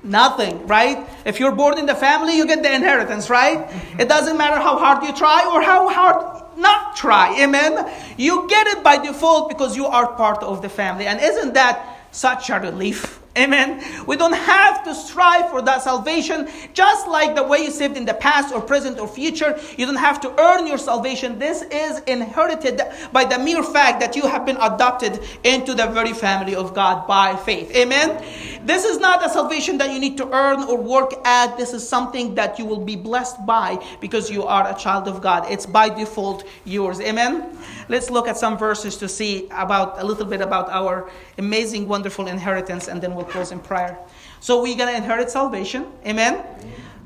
Nothing, 0.03 0.65
right? 0.65 1.07
If 1.25 1.39
you're 1.39 1.51
born 1.51 1.77
in 1.77 1.85
the 1.85 1.95
family, 1.95 2.35
you 2.35 2.47
get 2.47 2.63
the 2.63 2.73
inheritance, 2.73 3.29
right? 3.29 3.69
It 3.99 4.09
doesn't 4.09 4.35
matter 4.35 4.57
how 4.57 4.77
hard 4.77 5.03
you 5.03 5.13
try 5.13 5.45
or 5.53 5.61
how 5.61 5.87
hard 5.89 6.41
not 6.57 6.95
try. 6.95 7.39
Amen? 7.39 7.89
You 8.17 8.47
get 8.47 8.67
it 8.67 8.83
by 8.83 8.97
default 8.97 9.49
because 9.49 9.77
you 9.77 9.85
are 9.85 10.13
part 10.13 10.41
of 10.43 10.61
the 10.61 10.69
family. 10.69 11.05
And 11.05 11.21
isn't 11.21 11.53
that 11.53 12.07
such 12.11 12.49
a 12.49 12.59
relief? 12.59 13.20
Amen. 13.37 13.81
We 14.07 14.17
don't 14.17 14.35
have 14.35 14.83
to 14.83 14.93
strive 14.93 15.49
for 15.51 15.61
that 15.61 15.81
salvation, 15.81 16.49
just 16.73 17.07
like 17.07 17.33
the 17.33 17.43
way 17.43 17.59
you 17.59 17.71
saved 17.71 17.95
in 17.95 18.03
the 18.03 18.13
past 18.13 18.53
or 18.53 18.59
present 18.59 18.99
or 18.99 19.07
future. 19.07 19.57
You 19.77 19.85
don't 19.85 19.95
have 19.95 20.19
to 20.21 20.37
earn 20.37 20.67
your 20.67 20.77
salvation. 20.77 21.39
This 21.39 21.61
is 21.61 21.99
inherited 22.01 22.81
by 23.13 23.23
the 23.23 23.39
mere 23.39 23.63
fact 23.63 24.01
that 24.01 24.17
you 24.17 24.23
have 24.23 24.45
been 24.45 24.57
adopted 24.57 25.21
into 25.45 25.73
the 25.73 25.87
very 25.87 26.11
family 26.11 26.55
of 26.55 26.73
God 26.73 27.07
by 27.07 27.37
faith. 27.37 27.73
Amen. 27.73 28.21
This 28.63 28.85
is 28.85 28.99
not 28.99 29.25
a 29.25 29.29
salvation 29.29 29.77
that 29.79 29.91
you 29.91 29.99
need 29.99 30.17
to 30.17 30.29
earn 30.31 30.63
or 30.63 30.77
work 30.77 31.13
at. 31.25 31.57
This 31.57 31.73
is 31.73 31.87
something 31.87 32.35
that 32.35 32.59
you 32.59 32.65
will 32.65 32.79
be 32.83 32.95
blessed 32.95 33.45
by 33.45 33.83
because 33.99 34.29
you 34.29 34.43
are 34.43 34.69
a 34.69 34.77
child 34.77 35.07
of 35.07 35.21
God. 35.21 35.49
It's 35.49 35.65
by 35.65 35.89
default 35.89 36.47
yours. 36.63 36.99
Amen. 37.01 37.57
Let's 37.89 38.09
look 38.09 38.27
at 38.27 38.37
some 38.37 38.57
verses 38.57 38.97
to 38.97 39.09
see 39.09 39.47
about 39.51 39.99
a 39.99 40.05
little 40.05 40.25
bit 40.25 40.41
about 40.41 40.69
our 40.69 41.09
amazing, 41.37 41.87
wonderful 41.87 42.27
inheritance, 42.27 42.87
and 42.87 43.01
then 43.01 43.15
we'll 43.15 43.25
close 43.25 43.51
in 43.51 43.59
prayer. 43.59 43.97
So 44.39 44.61
we're 44.61 44.77
gonna 44.77 44.91
inherit 44.91 45.31
salvation. 45.31 45.87
Amen. 46.05 46.43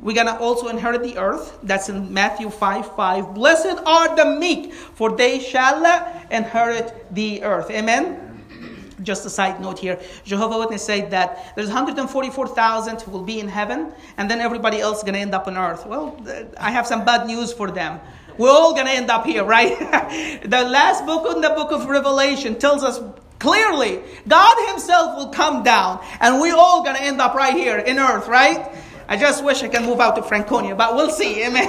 We're 0.01 0.15
gonna 0.15 0.37
also 0.37 0.67
inherit 0.67 1.03
the 1.03 1.17
earth. 1.17 1.57
That's 1.63 1.89
in 1.89 2.13
Matthew 2.13 2.49
5 2.49 2.95
5. 2.95 3.33
Blessed 3.33 3.79
are 3.85 4.15
the 4.15 4.37
meek, 4.39 4.73
for 4.73 5.15
they 5.15 5.39
shall 5.39 5.83
inherit 6.29 7.07
the 7.13 7.43
earth. 7.43 7.71
Amen. 7.71 8.24
Just 9.03 9.25
a 9.25 9.29
side 9.29 9.59
note 9.59 9.79
here. 9.79 9.99
Jehovah 10.23 10.57
Witness 10.59 10.83
said 10.83 11.11
that 11.11 11.53
there's 11.55 11.67
144,000 11.67 13.01
who 13.01 13.11
will 13.11 13.23
be 13.23 13.39
in 13.39 13.47
heaven, 13.47 13.93
and 14.17 14.29
then 14.29 14.39
everybody 14.39 14.79
else 14.79 15.01
going 15.01 15.13
to 15.15 15.19
end 15.19 15.35
up 15.35 15.47
on 15.47 15.57
earth. 15.57 15.85
Well, 15.85 16.17
I 16.57 16.71
have 16.71 16.87
some 16.87 17.03
bad 17.03 17.27
news 17.27 17.51
for 17.51 17.71
them. 17.71 17.99
We're 18.37 18.49
all 18.49 18.73
going 18.73 18.85
to 18.85 18.91
end 18.91 19.09
up 19.09 19.25
here, 19.25 19.43
right? 19.57 19.77
the 20.43 20.63
last 20.63 21.05
book 21.05 21.35
in 21.35 21.41
the 21.41 21.49
book 21.49 21.71
of 21.71 21.85
Revelation 21.87 22.57
tells 22.57 22.83
us 22.83 22.99
clearly 23.39 24.01
God 24.27 24.69
Himself 24.69 25.17
will 25.17 25.29
come 25.29 25.63
down, 25.63 26.03
and 26.19 26.39
we're 26.39 26.55
all 26.55 26.83
going 26.83 26.95
to 26.95 27.03
end 27.03 27.21
up 27.21 27.35
right 27.35 27.53
here 27.53 27.77
in 27.77 27.99
earth, 27.99 28.27
right? 28.27 28.75
I 29.07 29.17
just 29.17 29.43
wish 29.43 29.61
I 29.61 29.67
can 29.67 29.85
move 29.85 29.99
out 29.99 30.15
to 30.15 30.23
Franconia, 30.23 30.75
but 30.75 30.95
we'll 30.95 31.11
see. 31.11 31.43
Amen. 31.45 31.67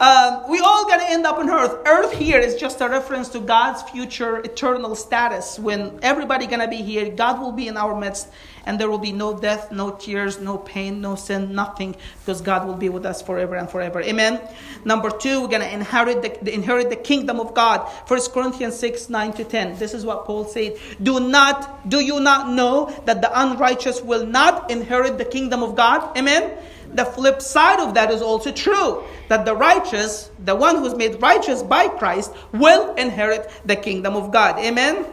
um, 0.00 0.48
we 0.48 0.60
all 0.60 0.86
to 1.00 1.10
end 1.10 1.26
up 1.26 1.38
on 1.38 1.50
earth. 1.50 1.78
Earth 1.86 2.12
here 2.12 2.38
is 2.38 2.54
just 2.54 2.80
a 2.80 2.88
reference 2.88 3.28
to 3.30 3.40
God's 3.40 3.82
future 3.90 4.38
eternal 4.38 4.94
status. 4.94 5.58
When 5.58 5.98
everybody 6.02 6.46
to 6.60 6.68
be 6.68 6.82
here, 6.82 7.10
God 7.10 7.40
will 7.40 7.52
be 7.52 7.66
in 7.66 7.76
our 7.76 7.98
midst, 7.98 8.28
and 8.66 8.78
there 8.78 8.90
will 8.90 8.98
be 8.98 9.12
no 9.12 9.38
death, 9.38 9.72
no 9.72 9.90
tears, 9.92 10.40
no 10.40 10.58
pain, 10.58 11.00
no 11.00 11.14
sin, 11.14 11.54
nothing, 11.54 11.96
because 12.20 12.40
God 12.40 12.66
will 12.66 12.74
be 12.74 12.88
with 12.88 13.06
us 13.06 13.22
forever 13.22 13.56
and 13.56 13.68
forever. 13.68 14.00
Amen. 14.00 14.40
Number 14.84 15.10
two, 15.10 15.42
we're 15.42 15.48
going 15.48 15.62
to 15.62 15.72
inherit 15.72 16.22
the, 16.22 16.52
inherit 16.54 16.90
the 16.90 16.96
kingdom 16.96 17.40
of 17.40 17.54
God. 17.54 17.86
First 18.06 18.32
Corinthians 18.32 18.78
6, 18.78 19.08
9 19.08 19.32
to 19.34 19.44
10. 19.44 19.78
This 19.78 19.94
is 19.94 20.04
what 20.04 20.24
Paul 20.24 20.44
said. 20.44 20.76
Do 21.02 21.20
not, 21.20 21.88
do 21.88 22.00
you 22.00 22.20
not 22.20 22.50
know 22.50 22.90
that 23.06 23.20
the 23.20 23.30
unrighteous 23.40 24.02
will 24.02 24.26
not 24.26 24.70
inherit 24.70 25.18
the 25.18 25.24
kingdom 25.24 25.62
of 25.62 25.74
God? 25.74 26.16
Amen. 26.16 26.56
The 26.92 27.04
flip 27.04 27.40
side 27.40 27.78
of 27.78 27.94
that 27.94 28.10
is 28.10 28.20
also 28.20 28.50
true 28.50 29.04
that 29.28 29.44
the 29.44 29.54
righteous, 29.54 30.30
the 30.44 30.56
one 30.56 30.76
who's 30.76 30.94
made 30.94 31.22
righteous 31.22 31.62
by 31.62 31.86
Christ, 31.86 32.32
will 32.52 32.94
inherit 32.94 33.48
the 33.64 33.76
kingdom 33.76 34.16
of 34.16 34.32
God. 34.32 34.58
Amen. 34.58 35.06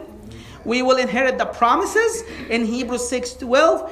We 0.68 0.82
will 0.82 0.98
inherit 0.98 1.38
the 1.38 1.46
promises 1.46 2.22
in 2.50 2.66
Hebrews 2.66 3.08
6 3.08 3.34
12 3.34 3.90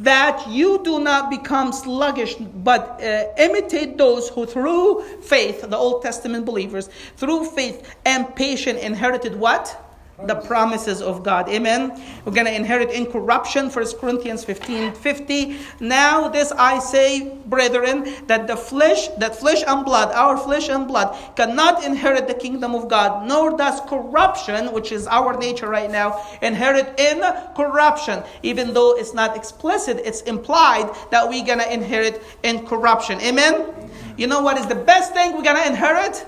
that 0.00 0.48
you 0.48 0.82
do 0.82 0.98
not 0.98 1.30
become 1.30 1.72
sluggish, 1.72 2.34
but 2.34 3.00
uh, 3.02 3.28
imitate 3.38 3.96
those 3.96 4.28
who 4.28 4.44
through 4.44 5.02
faith, 5.22 5.62
the 5.62 5.76
Old 5.76 6.02
Testament 6.02 6.44
believers, 6.44 6.90
through 7.16 7.44
faith 7.44 7.94
and 8.04 8.34
patience 8.34 8.80
inherited 8.80 9.36
what? 9.36 9.85
The 10.24 10.34
promises 10.34 11.02
of 11.02 11.22
God. 11.22 11.46
Amen. 11.50 11.92
We're 12.24 12.32
going 12.32 12.46
to 12.46 12.54
inherit 12.54 12.90
incorruption. 12.90 13.68
1 13.68 13.86
Corinthians 14.00 14.44
15 14.44 14.92
50. 14.92 15.58
Now, 15.80 16.28
this 16.28 16.52
I 16.52 16.78
say, 16.78 17.36
brethren, 17.44 18.14
that 18.26 18.46
the 18.46 18.56
flesh, 18.56 19.08
that 19.18 19.36
flesh 19.36 19.62
and 19.66 19.84
blood, 19.84 20.12
our 20.12 20.38
flesh 20.38 20.70
and 20.70 20.88
blood, 20.88 21.14
cannot 21.36 21.84
inherit 21.84 22.28
the 22.28 22.34
kingdom 22.34 22.74
of 22.74 22.88
God, 22.88 23.28
nor 23.28 23.58
does 23.58 23.78
corruption, 23.82 24.72
which 24.72 24.90
is 24.90 25.06
our 25.06 25.36
nature 25.36 25.68
right 25.68 25.90
now, 25.90 26.24
inherit 26.40 26.98
in 26.98 27.20
corruption. 27.54 28.22
Even 28.42 28.72
though 28.72 28.96
it's 28.96 29.12
not 29.12 29.36
explicit, 29.36 30.00
it's 30.02 30.22
implied 30.22 30.90
that 31.10 31.28
we're 31.28 31.44
going 31.44 31.58
to 31.58 31.70
inherit 31.70 32.22
incorruption. 32.42 33.20
Amen. 33.20 33.90
You 34.16 34.28
know 34.28 34.40
what 34.40 34.56
is 34.56 34.66
the 34.66 34.74
best 34.74 35.12
thing 35.12 35.36
we're 35.36 35.42
going 35.42 35.56
to 35.56 35.66
inherit? 35.66 36.26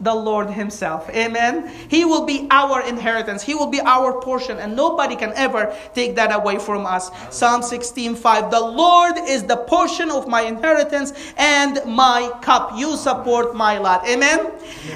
The 0.00 0.14
Lord 0.14 0.50
Himself. 0.50 1.08
Amen. 1.10 1.68
He 1.88 2.04
will 2.04 2.24
be 2.24 2.46
our 2.50 2.80
inheritance. 2.86 3.42
He 3.42 3.54
will 3.54 3.66
be 3.66 3.80
our 3.80 4.20
portion, 4.20 4.58
and 4.58 4.76
nobody 4.76 5.16
can 5.16 5.32
ever 5.34 5.74
take 5.94 6.16
that 6.16 6.34
away 6.34 6.58
from 6.58 6.86
us. 6.86 7.10
Psalm 7.30 7.62
16 7.62 8.14
5. 8.14 8.50
The 8.50 8.60
Lord 8.60 9.16
is 9.18 9.44
the 9.44 9.56
portion 9.56 10.10
of 10.10 10.28
my 10.28 10.42
inheritance 10.42 11.12
and 11.36 11.80
my 11.86 12.30
cup. 12.42 12.72
You 12.76 12.96
support 12.96 13.54
my 13.54 13.78
lot. 13.78 14.06
Amen. 14.06 14.50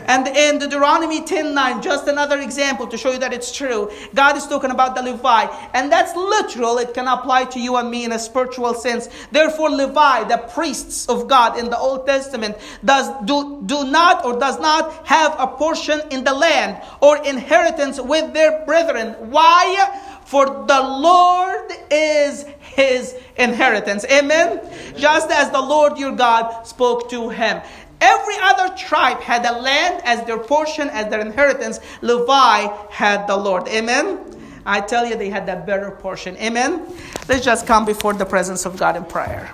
And 0.06 0.28
in 0.28 0.58
Deuteronomy 0.58 1.22
10 1.22 1.54
9, 1.54 1.82
just 1.82 2.06
another 2.06 2.40
example 2.40 2.86
to 2.88 2.96
show 2.96 3.12
you 3.12 3.18
that 3.18 3.32
it's 3.32 3.52
true. 3.52 3.90
God 4.14 4.36
is 4.36 4.46
talking 4.46 4.70
about 4.70 4.94
the 4.94 5.02
Levi, 5.02 5.46
and 5.74 5.90
that's 5.90 6.14
literal. 6.14 6.78
It 6.78 6.94
can 6.94 7.08
apply 7.08 7.46
to 7.46 7.60
you 7.60 7.76
and 7.76 7.90
me 7.90 8.04
in 8.04 8.12
a 8.12 8.18
spiritual 8.18 8.74
sense. 8.74 9.08
Therefore, 9.30 9.70
Levi, 9.70 10.24
the 10.24 10.38
priests 10.38 11.08
of 11.08 11.28
God 11.28 11.58
in 11.58 11.70
the 11.70 11.78
Old 11.78 12.06
Testament, 12.06 12.56
does 12.84 13.08
do, 13.24 13.62
do 13.66 13.84
not 13.84 14.24
or 14.24 14.38
does 14.38 14.58
not 14.60 14.91
have 15.04 15.34
a 15.38 15.46
portion 15.46 16.00
in 16.10 16.24
the 16.24 16.34
land 16.34 16.82
or 17.00 17.24
inheritance 17.24 18.00
with 18.00 18.32
their 18.32 18.64
brethren. 18.64 19.14
Why? 19.30 20.20
For 20.24 20.46
the 20.46 20.80
Lord 20.80 21.72
is 21.90 22.44
his 22.60 23.14
inheritance. 23.36 24.04
Amen. 24.06 24.60
Just 24.96 25.30
as 25.30 25.50
the 25.50 25.60
Lord 25.60 25.98
your 25.98 26.12
God 26.12 26.66
spoke 26.66 27.10
to 27.10 27.28
him. 27.28 27.60
Every 28.00 28.34
other 28.42 28.74
tribe 28.74 29.20
had 29.20 29.44
the 29.44 29.52
land 29.52 30.02
as 30.04 30.24
their 30.26 30.38
portion, 30.38 30.88
as 30.90 31.08
their 31.08 31.20
inheritance. 31.20 31.78
Levi 32.00 32.66
had 32.90 33.26
the 33.26 33.36
Lord. 33.36 33.68
Amen. 33.68 34.18
I 34.66 34.80
tell 34.80 35.06
you, 35.06 35.16
they 35.16 35.30
had 35.30 35.46
that 35.46 35.66
better 35.66 35.90
portion. 35.90 36.36
Amen. 36.38 36.86
Let's 37.28 37.44
just 37.44 37.66
come 37.66 37.84
before 37.84 38.14
the 38.14 38.24
presence 38.24 38.64
of 38.64 38.76
God 38.76 38.96
in 38.96 39.04
prayer. 39.04 39.52